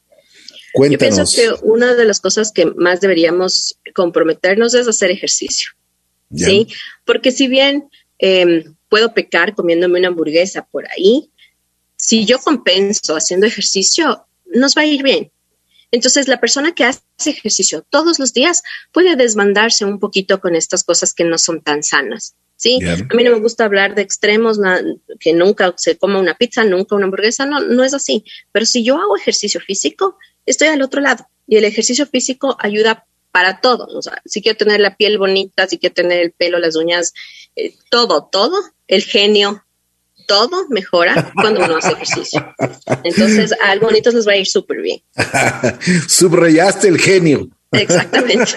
[0.75, 5.70] Yo pienso que una de las cosas que más deberíamos comprometernos es hacer ejercicio.
[6.35, 6.66] ¿Sí?
[7.05, 11.31] Porque si bien em, puedo pecar comiéndome una hamburguesa por ahí,
[11.97, 15.31] si yo compenso haciendo ejercicio, nos va a ir bien.
[15.93, 20.83] Entonces, la persona que hace ejercicio todos los días puede desmandarse un poquito con estas
[20.83, 22.35] cosas que no son tan sanas.
[22.57, 22.81] ¿sí?
[22.85, 24.59] A mí no me gusta hablar de extremos,
[25.20, 28.25] que nunca se coma una pizza, nunca una hamburguesa, no, no es así.
[28.53, 31.27] Pero si yo hago ejercicio físico, estoy al otro lado.
[31.47, 33.87] Y el ejercicio físico ayuda para todo.
[33.87, 37.13] O sea, si quiero tener la piel bonita, si quiero tener el pelo, las uñas,
[37.57, 39.65] eh, todo, todo, el genio,
[40.27, 42.55] todo mejora cuando uno hace ejercicio.
[43.05, 45.03] Entonces, a bonito les va a ir súper bien.
[46.09, 47.49] Subrayaste el genio.
[47.75, 48.53] Exactamente.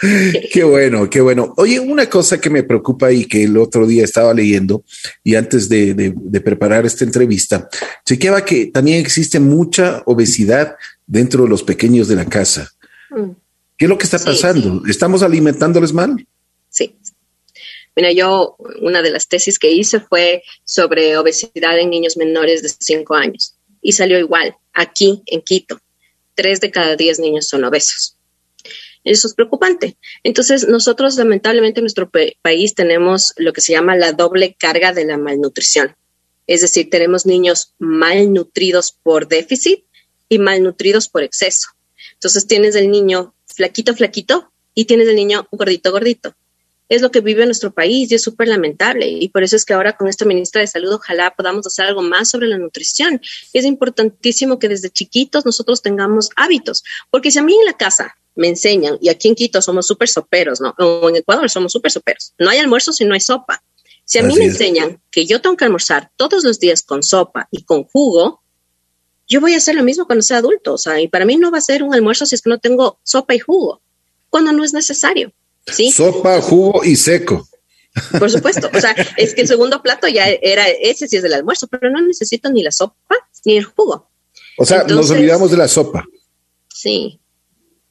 [0.52, 1.54] qué bueno, qué bueno.
[1.56, 4.84] Oye, una cosa que me preocupa y que el otro día estaba leyendo
[5.22, 7.68] y antes de, preparar esta entrevista,
[8.04, 12.70] chequeaba que también existe mucha obesidad dentro de los pequeños de la casa.
[13.10, 13.30] Mm.
[13.76, 14.82] ¿Qué es lo que está pasando?
[14.88, 16.26] ¿Estamos alimentándoles mal?
[16.68, 16.96] Sí.
[17.94, 22.70] Mira, yo una de las tesis que hice fue sobre obesidad en niños menores de
[22.70, 25.81] 5 años y salió igual aquí en Quito
[26.34, 28.16] tres de cada diez niños son obesos.
[29.04, 29.96] Eso es preocupante.
[30.22, 32.10] Entonces, nosotros lamentablemente en nuestro
[32.42, 35.96] país tenemos lo que se llama la doble carga de la malnutrición.
[36.46, 39.84] Es decir, tenemos niños malnutridos por déficit
[40.28, 41.68] y malnutridos por exceso.
[42.14, 46.36] Entonces, tienes el niño flaquito, flaquito y tienes el niño gordito, gordito
[46.94, 49.08] es lo que vive nuestro país y es súper lamentable.
[49.08, 52.02] Y por eso es que ahora con esta ministra de Salud ojalá podamos hacer algo
[52.02, 53.20] más sobre la nutrición.
[53.54, 58.14] Es importantísimo que desde chiquitos nosotros tengamos hábitos, porque si a mí en la casa
[58.34, 60.74] me enseñan, y aquí en Quito somos súper soperos, ¿no?
[60.78, 62.34] O en Ecuador somos súper soperos.
[62.38, 63.62] No hay almuerzo si no hay sopa.
[64.04, 67.48] Si a mí me enseñan que yo tengo que almorzar todos los días con sopa
[67.50, 68.42] y con jugo,
[69.28, 70.74] yo voy a hacer lo mismo cuando sea adulto.
[70.74, 72.58] O sea, y para mí no va a ser un almuerzo si es que no
[72.58, 73.80] tengo sopa y jugo,
[74.28, 75.32] cuando no es necesario.
[75.66, 77.48] Sopa, jugo y seco.
[78.18, 81.34] Por supuesto, o sea, es que el segundo plato ya era, ese sí es del
[81.34, 84.10] almuerzo, pero no necesito ni la sopa ni el jugo.
[84.58, 86.04] O sea, nos olvidamos de la sopa.
[86.68, 87.20] Sí.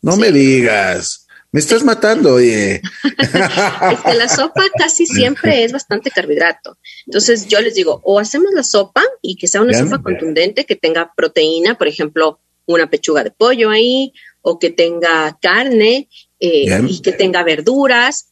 [0.02, 2.76] No me digas, me estás matando, oye.
[3.04, 6.78] es que la sopa casi siempre es bastante carbohidrato.
[7.06, 10.76] Entonces yo les digo, o hacemos la sopa y que sea una sopa contundente, que
[10.76, 16.08] tenga proteína, por ejemplo, una pechuga de pollo ahí, o que tenga carne
[16.42, 18.32] eh, y que tenga verduras,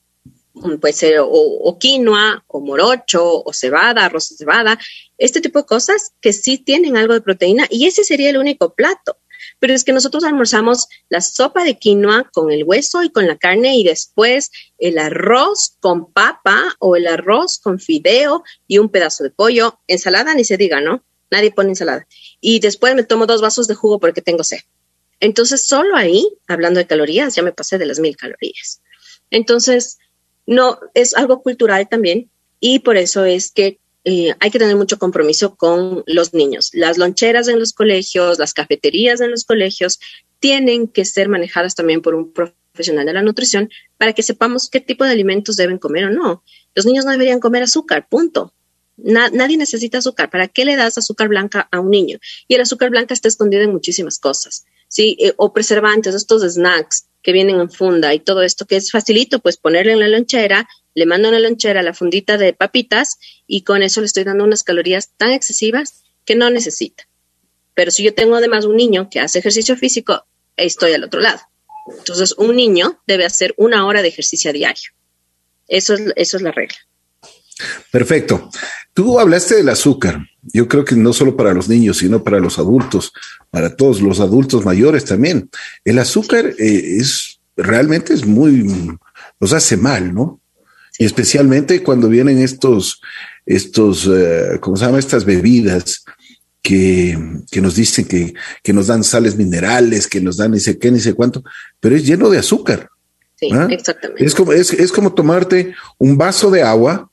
[0.54, 4.80] mm, puede ser o, quinoa, o morocho, o cebada, arroz de cebada,
[5.20, 8.74] este tipo de cosas que sí tienen algo de proteína y ese sería el único
[8.74, 9.18] plato.
[9.60, 13.38] Pero es que nosotros almorzamos la sopa de quinoa con el hueso y con la
[13.38, 19.24] carne y después el arroz con papa o el arroz con fideo y un pedazo
[19.24, 19.80] de pollo.
[19.88, 21.04] Ensalada ni se diga, ¿no?
[21.30, 22.08] Nadie pone ensalada.
[22.42, 24.60] Y después me tomo dos vasos de jugo porque tengo sed.
[25.20, 28.82] Entonces, solo ahí, hablando de calorías, ya me pasé de las mil calorías.
[29.30, 29.98] Entonces,
[30.46, 34.98] No, es algo cultural también y por eso es que eh, hay que tener mucho
[34.98, 36.72] compromiso con los niños.
[36.74, 40.00] Las loncheras en los colegios, las cafeterías en los colegios
[40.40, 44.80] tienen que ser manejadas también por un profesional de la nutrición para que sepamos qué
[44.80, 46.44] tipo de alimentos deben comer o no.
[46.74, 48.54] Los niños no deberían comer azúcar, punto.
[48.98, 50.30] nadie necesita azúcar.
[50.32, 52.18] ¿Para qué le das azúcar blanca a un niño?
[52.48, 55.16] Y el azúcar blanca está escondido en muchísimas cosas, ¿sí?
[55.20, 59.40] Eh, o preservantes, estos snacks que vienen en funda y todo esto que es facilito,
[59.40, 63.18] pues ponerle en la lonchera, le mando en la lonchera la fundita de papitas
[63.48, 67.08] y con eso le estoy dando unas calorías tan excesivas que no necesita.
[67.74, 70.26] Pero si yo tengo además un niño que hace ejercicio físico,
[70.58, 71.40] estoy al otro lado.
[71.98, 74.92] Entonces, un niño debe hacer una hora de ejercicio a diario.
[75.68, 76.78] Eso es, eso es la regla.
[77.92, 78.50] Perfecto.
[78.94, 80.20] Tú hablaste del azúcar.
[80.42, 83.12] Yo creo que no solo para los niños, sino para los adultos,
[83.52, 85.50] para todos los adultos mayores también.
[85.84, 88.98] El azúcar eh, es realmente es muy,
[89.40, 90.40] nos hace mal, ¿no?
[90.98, 93.02] Y especialmente cuando vienen estos,
[93.46, 95.00] estos, eh, ¿cómo se llama?
[95.00, 96.04] Estas bebidas
[96.62, 97.18] que,
[97.50, 98.34] que nos dicen que,
[98.64, 101.44] que, nos dan sales minerales, que nos dan ni sé qué, ni sé cuánto,
[101.80, 102.90] pero es lleno de azúcar.
[103.36, 103.68] Sí, ¿ah?
[103.70, 104.26] exactamente.
[104.26, 107.10] Es como, es, es como tomarte un vaso de agua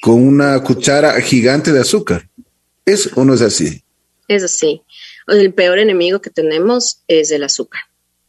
[0.00, 2.28] con una cuchara gigante de azúcar.
[2.86, 3.82] ¿Es o no es así?
[4.28, 4.82] Es así.
[5.26, 7.82] El peor enemigo que tenemos es el azúcar,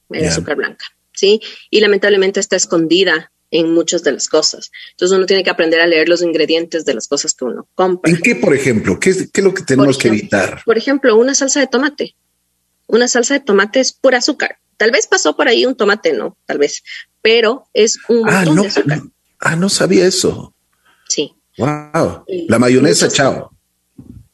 [0.10, 1.42] el azúcar blanca, ¿sí?
[1.70, 4.72] Y lamentablemente está escondida en muchas de las cosas.
[4.92, 8.12] Entonces uno tiene que aprender a leer los ingredientes de las cosas que uno compra.
[8.12, 9.00] ¿En qué, por ejemplo?
[9.00, 10.62] ¿Qué es, qué es lo que tenemos que evitar?
[10.66, 12.16] Por ejemplo, una salsa de tomate.
[12.88, 14.58] Una salsa de tomate es pura azúcar.
[14.78, 16.84] Tal vez pasó por ahí un tomate, no, tal vez,
[17.22, 19.02] pero es un ah, montón de azúcar.
[19.40, 20.54] Ah, no sabía eso.
[21.08, 21.34] Sí.
[21.58, 22.26] Wow.
[22.50, 23.55] La mayonesa, chao.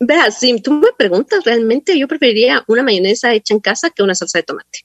[0.04, 4.16] Vea, si tú me preguntas realmente, yo preferiría una mayonesa hecha en casa que una
[4.16, 4.80] salsa de tomate.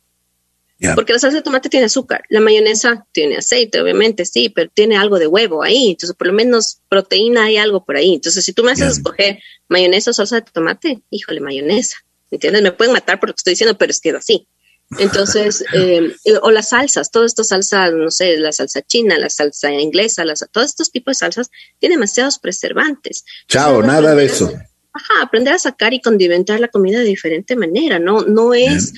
[0.95, 4.99] Porque la salsa de tomate tiene azúcar, la mayonesa tiene aceite, obviamente, sí, pero tiene
[4.99, 8.13] algo de huevo ahí, entonces por lo menos proteína hay algo por ahí.
[8.13, 9.39] Entonces, si tú me haces escoger
[9.69, 11.97] mayonesa o salsa de tomate, híjole, mayonesa,
[12.31, 12.61] ¿entiendes?
[12.61, 14.47] Me pueden matar por lo que estoy diciendo, pero es que es así.
[14.99, 19.73] Entonces, eh, o las salsas, todas estas salsas, no sé, la salsa china, la salsa
[19.73, 23.25] inglesa, las, todos estos tipos de salsas tienen demasiados preservantes.
[23.49, 24.53] Chao, nada de eso
[24.97, 27.99] ajá, aprender a sacar y condimentar la comida de diferente manera.
[27.99, 28.93] No, no es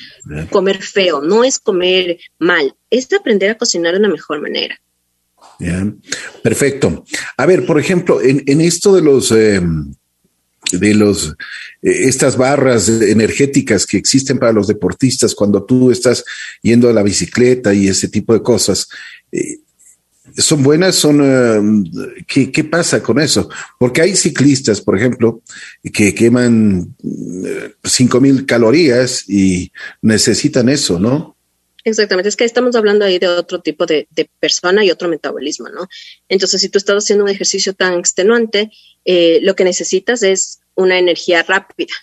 [0.50, 4.80] comer feo, no es comer mal, es aprender a cocinar de una mejor manera.
[5.58, 6.00] Bien,
[6.42, 7.04] perfecto.
[7.36, 9.92] A ver, por ejemplo, en, esto de los em,
[10.72, 11.34] de los
[11.82, 16.24] eh, estas barras energéticas que existen para los deportistas cuando tú estás
[16.62, 18.88] yendo a la bicicleta y ese tipo de cosas.
[19.32, 19.58] Eh,
[20.36, 23.48] son buenas, son eh, ¿qué, pasa con eso?
[23.78, 25.42] Porque hay ciclistas, por ejemplo,
[25.92, 29.72] que queman eh, cinco mil calorías y
[30.02, 31.36] necesitan eso, ¿no?
[31.84, 34.06] Exactamente, es que estamos hablando ahí de otro tipo de,
[34.40, 35.88] persona y otro metabolismo, ¿no?
[36.28, 38.70] Entonces, si tú estás haciendo un ejercicio tan extenuante,
[39.04, 41.94] eh, lo que necesitas es una energía rápida.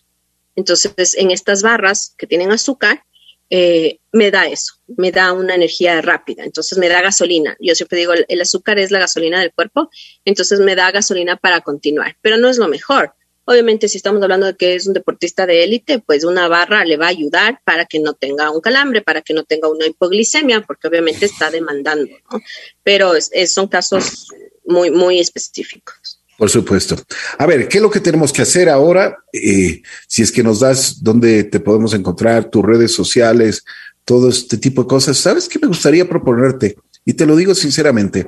[0.55, 3.03] Entonces, en estas barras que tienen azúcar,
[3.49, 7.55] eh, me da eso, me da una energía rápida, entonces me da gasolina.
[7.59, 9.89] Yo siempre digo, el, azúcar es la gasolina del cuerpo,
[10.23, 13.13] entonces me da gasolina para continuar, pero no es lo mejor.
[13.47, 16.97] Obviamente, si estamos hablando de que es un deportista de élite, pues una barra le
[16.97, 20.61] va a ayudar para que no tenga un calambre, para que no tenga una hipoglicemia,
[20.61, 22.41] porque obviamente está demandando, ¿no?
[22.81, 24.29] Pero son casos
[24.65, 26.04] muy, muy específicos.
[26.37, 26.97] Por supuesto.
[27.37, 29.17] A ver, ¿qué es lo que tenemos que hacer ahora?
[29.31, 33.63] Eh, si es que nos das dónde te podemos encontrar, tus redes sociales,
[34.03, 35.17] todo este tipo de cosas.
[35.17, 36.75] ¿Sabes qué me gustaría proponerte?
[37.05, 38.27] Y te lo digo sinceramente.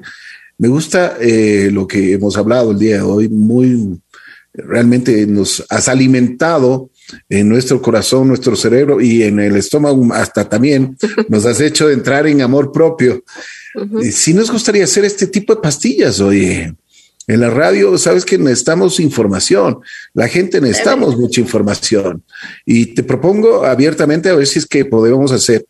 [0.58, 3.30] Me gusta eh, lo que hemos hablado el día de hoy.
[3.30, 4.00] Muy,
[4.54, 6.90] realmente nos has alimentado
[7.30, 10.98] en nuestro corazón, nuestro cerebro y en el estómago hasta también
[11.30, 13.24] nos has hecho entrar en amor propio.
[14.12, 16.74] Si nos gustaría hacer este tipo de pastillas, oye,
[17.28, 19.80] en la radio, sabes que necesitamos información.
[20.14, 22.24] La gente necesitamos mucha información.
[22.66, 25.66] Y te propongo abiertamente a ver si es que podemos hacer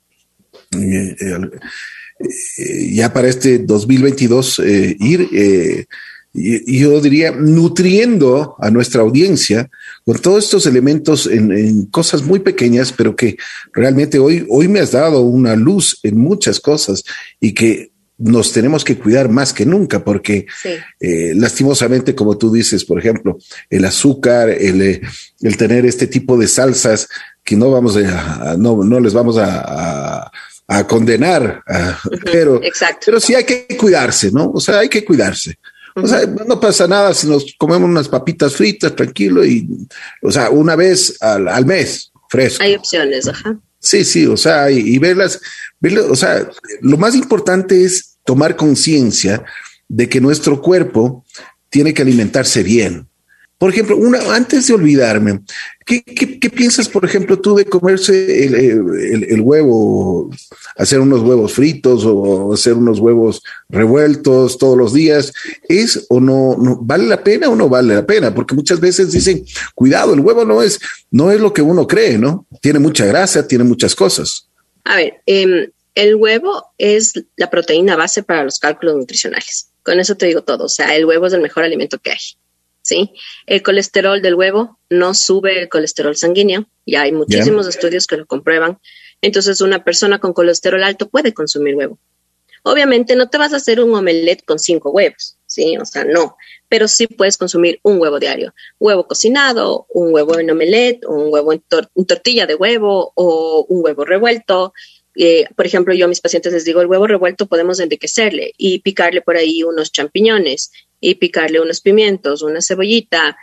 [0.80, 5.88] eh, eh, ya para este 2022 eh, ir,
[6.34, 9.68] yo diría, nutriendo a nuestra audiencia
[10.06, 13.38] con todos estos elementos en, en, cosas muy pequeñas, pero que
[13.74, 17.04] realmente hoy, hoy me has dado una luz en muchas cosas
[17.40, 20.48] y que nos tenemos que cuidar más que nunca porque
[21.00, 23.38] eh, lastimosamente, como tú dices, por ejemplo,
[23.70, 25.02] el azúcar, el, eh,
[25.42, 27.08] el, tener este tipo de salsas
[27.44, 30.32] que no vamos a, no, no les vamos a,
[30.68, 31.64] a, condenar,
[32.26, 32.60] pero,
[33.06, 34.52] pero sí hay que cuidarse, ¿no?
[34.52, 35.58] O sea, hay que cuidarse.
[35.96, 39.68] O sea, no pasa nada si nos comemos unas papitas fritas, tranquilo, y,
[40.22, 42.64] o sea, una vez al, al mes, fresco.
[42.64, 43.58] Hay opciones, ajá.
[43.80, 45.40] Sí, sí, o sea, y, verlas,
[45.80, 46.50] verlas, o sea,
[46.82, 49.46] lo más importante es tomar conciencia
[49.88, 51.24] de que nuestro cuerpo
[51.70, 53.08] tiene que alimentarse bien.
[53.58, 55.40] Por ejemplo, una, antes de olvidarme,
[55.86, 56.04] ¿qué,
[56.54, 60.30] piensas, por ejemplo, tú de comerse el, huevo,
[60.76, 65.34] hacer unos huevos fritos o hacer unos huevos revueltos todos los días?
[65.68, 68.36] ¿Es o no, vale la pena o no vale la pena?
[68.36, 72.18] Porque muchas veces dicen, cuidado, el huevo no es, no es lo que uno cree,
[72.18, 72.46] ¿no?
[72.62, 74.50] Tiene mucha grasa, tiene muchas cosas.
[74.84, 75.68] A ver, em,
[75.98, 79.72] el huevo es la proteína base para los cálculos nutricionales.
[79.84, 80.66] Con eso te digo todo.
[80.66, 82.18] O sea, el huevo es el mejor alimento que hay.
[82.84, 83.14] ¿sí?
[83.48, 88.26] El colesterol del huevo no sube el colesterol sanguíneo, ya hay muchísimos estudios que lo
[88.26, 88.80] comprueban.
[89.22, 91.98] Entonces, una persona con colesterol alto puede consumir huevo.
[92.64, 95.78] Obviamente no te vas a hacer un omelette con cinco huevos, ¿sí?
[95.78, 96.38] O sea, no,
[96.70, 98.54] pero sí puedes consumir un huevo diario.
[98.80, 101.64] Huevo cocinado, un huevo en omelette, un huevo en,
[102.06, 104.74] tortilla de huevo o un huevo revuelto.
[105.18, 108.80] Eh, por ejemplo, yo a mis pacientes les digo, el huevo revuelto podemos enriquecerle y
[108.80, 113.36] picarle por ahí unos champiñones y picarle unos pimientos, una cebollita,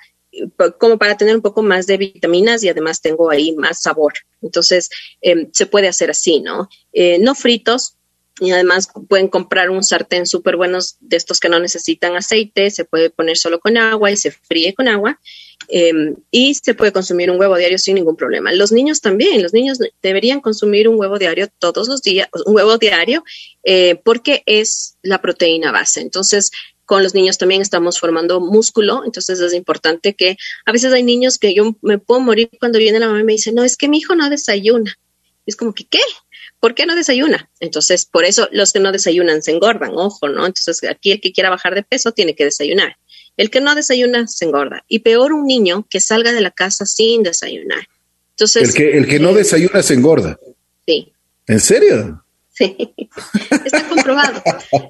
[0.78, 4.14] como para tener un poco más de vitaminas y además tengo ahí más sabor.
[4.42, 6.68] Entonces, em, se puede hacer así, ¿no?
[6.92, 7.96] Eh, no fritos.
[8.40, 12.84] Y además pueden comprar un sartén súper buenos de estos que no necesitan aceite, se
[12.84, 15.20] puede poner solo con agua y se fríe con agua.
[15.68, 18.52] Em, y se puede consumir un huevo diario sin ningún problema.
[18.52, 22.76] Los niños también, los niños deberían consumir un huevo diario todos los días, un huevo
[22.78, 23.24] diario,
[23.62, 26.00] eh, porque es la proteína base.
[26.00, 26.50] Entonces,
[26.84, 30.36] con los niños también estamos formando músculo, entonces es importante que
[30.66, 33.32] a veces hay niños que yo me puedo morir cuando viene la mamá y me
[33.32, 34.98] dice, no, es que mi hijo no desayuna.
[35.46, 36.00] es como que, ¿qué?
[36.60, 37.50] ¿Por qué no desayuna?
[37.60, 40.46] Entonces, por eso los que no desayunan se engordan, ojo, ¿no?
[40.46, 42.96] Entonces, aquí el que quiera bajar de peso tiene que desayunar.
[43.36, 44.84] El que no desayuna se engorda.
[44.88, 47.88] Y peor un niño que salga de la casa sin desayunar.
[48.30, 50.38] Entonces, el que, el que no eh, desayuna se engorda.
[50.86, 51.12] Sí.
[51.46, 52.24] ¿En serio?
[52.56, 52.76] Sí,
[53.64, 54.42] está comprobado,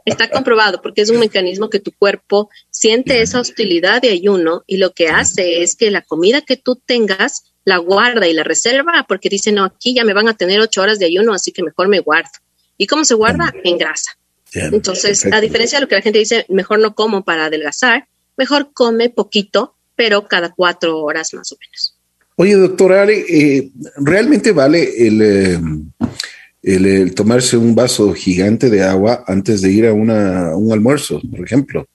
[0.05, 4.77] está comprobado porque es un mecanismo que tu cuerpo siente esa hostilidad de ayuno y
[4.77, 9.07] lo que hace es que la comida que tú tengas la guarda y la reserva
[9.09, 11.63] porque dice, no, aquí ya me van a tener ocho horas de ayuno, así que
[11.63, 12.29] mejor me guardo.
[12.77, 13.53] ¿Y cómo se guarda?
[13.65, 14.19] En grasa.
[14.53, 18.07] Entonces, a diferencia de lo que la gente dice, mejor no como para adelgazar,
[18.37, 21.97] mejor come poquito, pero cada cuatro horas más o menos.
[22.37, 25.23] Oye, doctora eh, ¿realmente vale el...
[25.23, 25.61] Eh,
[26.65, 31.45] el, tomarse un vaso gigante de agua antes de ir a una, un almuerzo, por
[31.45, 31.87] ejemplo.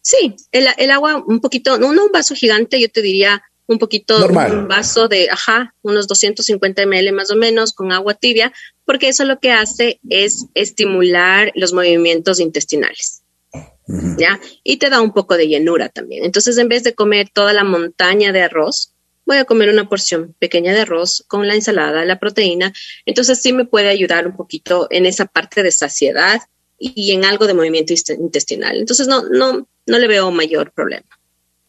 [0.00, 4.18] Sí, el, el, agua un poquito, no, un vaso gigante, yo te diría un poquito,
[4.18, 4.58] Normal.
[4.58, 8.52] un vaso de, ajá, unos 250 ml más o menos con agua tibia,
[8.84, 13.19] porque eso lo que hace es estimular los movimientos intestinales.
[14.16, 14.40] ¿Ya?
[14.62, 16.24] Y te da un poco de llenura también.
[16.24, 18.94] Entonces, en vez de comer toda la montaña de arroz,
[19.26, 22.72] voy a comer una porción pequeña de arroz con la ensalada, la proteína.
[23.06, 26.40] Entonces sí me puede ayudar un poquito en esa parte de saciedad
[26.78, 28.78] y en algo de movimiento intestinal.
[28.78, 31.06] Entonces no, no, no le veo mayor problema.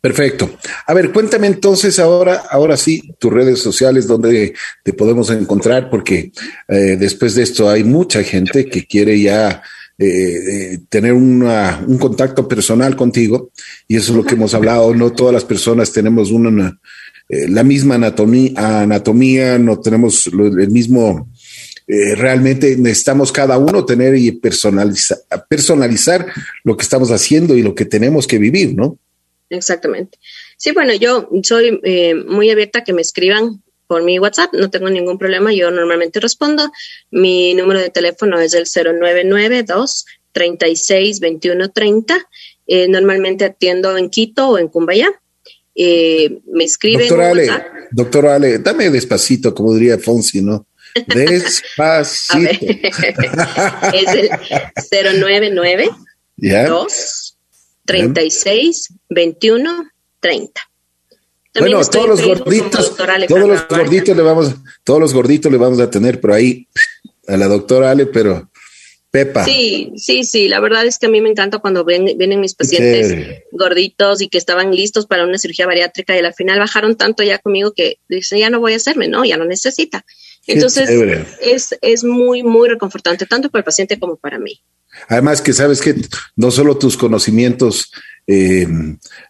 [0.02, 0.58] Perfecto.
[0.88, 6.32] A ver, cuéntame entonces ahora, ahora sí, tus redes sociales donde te podemos encontrar, porque
[6.68, 9.62] eh, después de esto hay mucha gente que quiere ya
[9.98, 13.52] eh, eh, tener una, un contacto personal contigo
[13.88, 14.94] y eso es lo que hemos hablado.
[14.96, 16.80] No todas las personas tenemos una,
[17.32, 21.30] eh, la misma anatomía, anatomía, no tenemos el mismo,
[21.88, 25.18] eh, realmente necesitamos cada uno tener y personalizar,
[25.48, 26.26] personalizar
[26.66, 28.98] lo que estamos haciendo y lo que tenemos que vivir, ¿no?
[29.50, 30.18] Exactamente.
[30.58, 33.62] Sí, bueno, yo soy eh, muy abierta a que me escriban
[33.92, 36.72] por mi WhatsApp, no tengo ningún problema, yo normalmente respondo.
[37.10, 42.16] Mi número de teléfono es el 0992 36 21 30.
[42.88, 45.10] normalmente atiendo en Quito o en Cumbayá.
[45.76, 47.10] Eh, me escribe.
[47.92, 50.66] Doctor Ale, Ale, dame despacito, como diría Fonsi, ¿no?
[51.08, 52.50] Despacito.
[53.94, 55.90] es el 099
[56.38, 57.38] 2
[57.86, 59.90] 36 21
[60.22, 60.71] 30.
[61.60, 65.90] Bueno, todos los gorditos, todos los gorditos le vamos, todos los gorditos le vamos a
[65.90, 66.68] tener por ahí
[67.28, 68.50] a la doctora Ale, pero
[69.12, 69.44] Pepa.
[69.44, 70.48] Sí, sí, sí.
[70.48, 74.30] La verdad es que a mí me encanta cuando ven, vienen mis pacientes gorditos y
[74.30, 77.98] que estaban listos para una cirugía bariátrica y al final bajaron tanto ya conmigo que
[78.08, 79.26] dicen, ya no voy a hacerme, ¿no?
[79.26, 80.06] Ya no necesita.
[80.48, 80.90] Entonces,
[81.42, 84.62] es, es muy, muy reconfortante, tanto para el paciente como para mí.
[85.10, 85.96] Además que sabes que
[86.38, 87.92] no solo tus conocimientos
[88.34, 88.68] eh,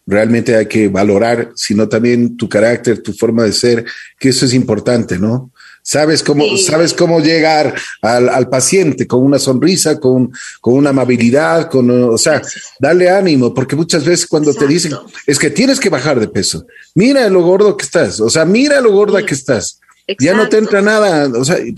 [0.06, 3.84] realmente hay que valorar, sino también tu carácter, tu forma de ser,
[4.20, 5.52] que eso es importante, ¿no?
[5.82, 7.74] Sabes cómo, sabes cómo llegar
[8.04, 12.44] al, paciente con una sonrisa, con, con, una amabilidad, con, o sea,
[12.80, 14.94] darle ánimo, porque muchas veces cuando te dicen,
[15.26, 18.80] es que tienes que bajar de peso, mira lo gordo que estás, o sea, mira
[18.82, 19.80] lo gorda que estás,
[20.20, 21.74] ya no te entra nada, o sea, y,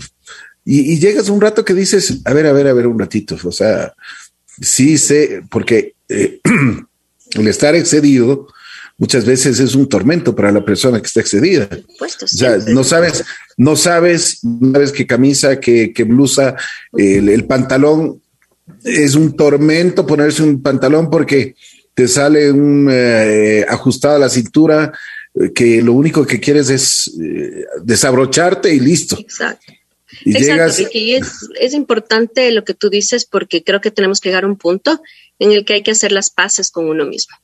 [0.66, 3.52] y, llegas un rato que dices, a ver, a ver, a ver, un ratito, o
[3.52, 3.94] sea,
[4.60, 6.40] sí sé, porque eh,
[7.34, 8.48] el estar excedido
[8.96, 11.68] muchas veces es un tormento para la persona que está excedida.
[12.00, 13.24] o sea, no sabes,
[13.56, 16.56] no sabes, no sabes qué camisa, qué, blusa,
[16.92, 18.20] el, pantalón
[18.82, 21.54] es un tormento ponerse un pantalón porque
[21.94, 24.92] te sale un eh, ajustado a la cintura
[25.34, 29.18] eh, que lo único que quieres es eh, desabrocharte y listo.
[29.18, 29.72] Exacto.
[30.24, 34.28] Y Exacto, y es, es importante lo que tú dices porque creo que tenemos que
[34.28, 35.02] llegar a un punto
[35.38, 37.36] en el que hay que hacer las paces con uno mismo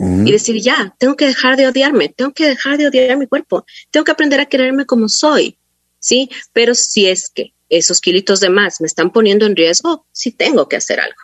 [0.00, 3.66] y decir, ya, tengo que dejar de odiarme, tengo que dejar de odiar mi cuerpo,
[3.90, 5.58] tengo que aprender a quererme como soy,
[5.98, 6.30] ¿sí?
[6.54, 10.68] Pero si es que esos kilitos de más me están poniendo en riesgo, sí tengo
[10.68, 11.18] que hacer algo.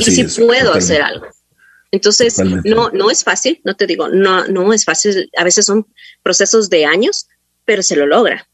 [0.00, 1.26] y sí puedo hacer algo.
[1.90, 5.86] Entonces, no, no es fácil, no te digo, no, no es fácil, a veces son
[6.22, 7.26] procesos de años,
[7.66, 8.48] pero se lo logra.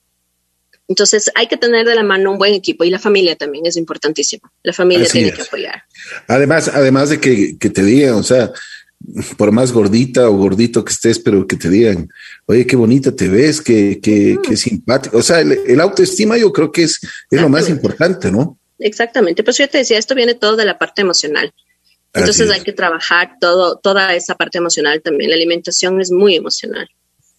[0.88, 3.76] Entonces hay que tener de la mano un buen equipo y la familia también es
[3.76, 4.50] importantísimo.
[4.62, 5.82] La familia tiene que apoyar.
[6.26, 8.50] Además, además de que, que te digan, o sea,
[9.36, 12.08] por más gordita o gordito que estés, pero que te digan,
[12.46, 15.18] oye, qué bonita te ves, qué, qué, qué simpático.
[15.18, 18.58] O sea, el, autoestima yo creo que es, es lo más importante, ¿no?
[18.78, 19.44] Exactamente.
[19.44, 21.52] Pues yo te decía, esto viene todo de la parte emocional.
[22.14, 25.30] Entonces hay que trabajar todo, toda esa parte emocional también.
[25.30, 26.88] La alimentación es muy emocional.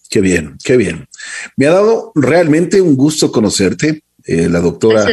[0.10, 1.08] Qué bien, qué bien.
[1.56, 4.04] Me ha dado realmente un gusto conocerte.
[4.26, 5.08] Eh, la doctora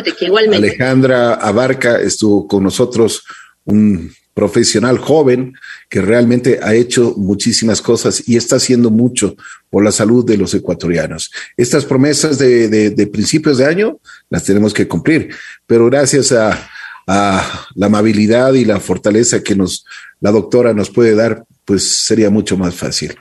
[0.53, 3.25] Alejandra Abarca estuvo con nosotros
[3.65, 5.55] un profesional joven
[5.89, 9.35] que realmente ha hecho muchísimas cosas y está haciendo mucho
[9.71, 11.31] por la salud de los ecuatorianos.
[11.57, 15.31] Estas promesas de, principios de año las tenemos que cumplir,
[15.67, 16.71] pero gracias a,
[17.07, 19.87] la amabilidad y la fortaleza que nos
[20.21, 23.15] la doctora nos puede dar, pues sería mucho más fácil.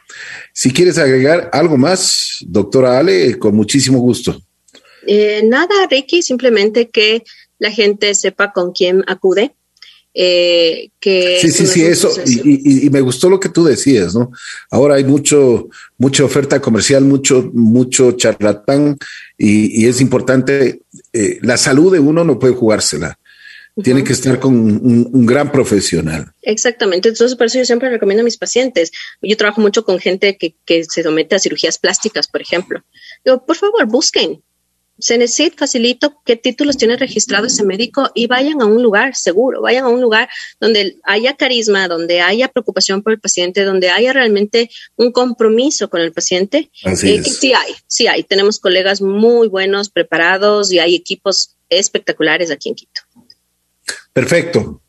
[0.57, 4.41] Si quieres agregar algo más, doctora Ale, con muchísimo gusto.
[5.05, 7.23] Eh, nada, Ricky, simplemente que
[7.59, 9.53] la gente sepa con quién acude,
[10.13, 12.09] eh, que sí, sí, sí, eso.
[12.25, 14.31] Y, me gustó lo que tú decías, ¿no?
[14.71, 18.97] Ahora hay mucho, mucha oferta comercial, mucho, mucho charlatán
[19.37, 23.19] y, es importante, eh, la salud de uno no puede jugársela.
[23.83, 26.31] Tiene que estar con un, gran profesional.
[26.41, 27.09] Exactamente.
[27.09, 28.91] Entonces, por eso yo siempre recomiendo a mis pacientes.
[29.21, 32.81] Yo trabajo mucho con gente que, que se somete a cirugías plásticas, por ejemplo.
[33.25, 34.41] Digo, por favor, busquen,
[34.99, 39.83] Cenecit facilito qué títulos tiene registrado ese médico y vayan a un lugar seguro, vayan
[39.83, 44.69] a un lugar donde haya carisma, donde haya preocupación por el paciente, donde haya realmente
[44.95, 46.71] un compromiso con el paciente.
[46.83, 48.23] Así eh, Sí hay, sí hay.
[48.23, 53.01] Tenemos colegas muy buenos, preparados y hay equipos espectaculares aquí en Quito.
[54.15, 54.81] Perfecto.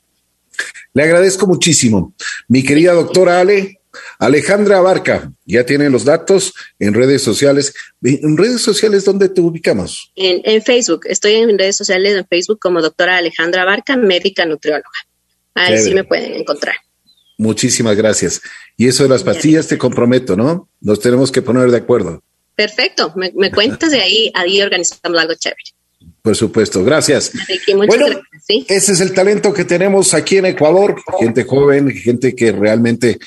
[0.95, 2.15] Le agradezco muchísimo.
[2.47, 3.81] Mi querida doctora Ale,
[4.21, 7.75] Alejandra Abarca, ya tiene los datos en redes sociales.
[8.05, 10.13] ¿En redes sociales dónde te ubicamos?
[10.15, 11.07] En, Facebook.
[11.09, 14.89] Estoy en redes sociales, en Facebook como doctora Alejandra Abarca, médica nutrióloga.
[15.55, 16.77] Ahí sí me pueden encontrar.
[17.37, 18.41] Muchísimas gracias.
[18.77, 20.69] Y eso de las pastillas te comprometo, ¿no?
[20.81, 22.23] Nos tenemos que poner de acuerdo.
[22.55, 23.13] Perfecto.
[23.17, 25.76] Me, cuentas de ahí, ahí organizamos algo chévere.
[26.27, 27.31] Por supuesto, gracias.
[27.73, 33.21] bueno, ese es el talento que tenemos aquí en Ecuador, gente joven, gente que realmente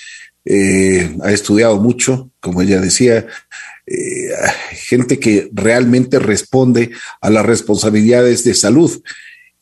[0.44, 3.26] eh, ha estudiado mucho, como ella decía,
[3.88, 4.28] eh,
[4.72, 6.92] gente que realmente responde
[7.22, 9.02] a las responsabilidades de salud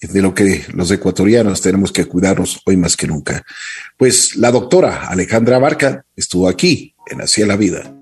[0.01, 3.45] de lo que los ecuatorianos tenemos que cuidarnos hoy más que nunca.
[3.97, 7.96] Pues la doctora Alejandra Barca estuvo aquí en Hacia la Vida.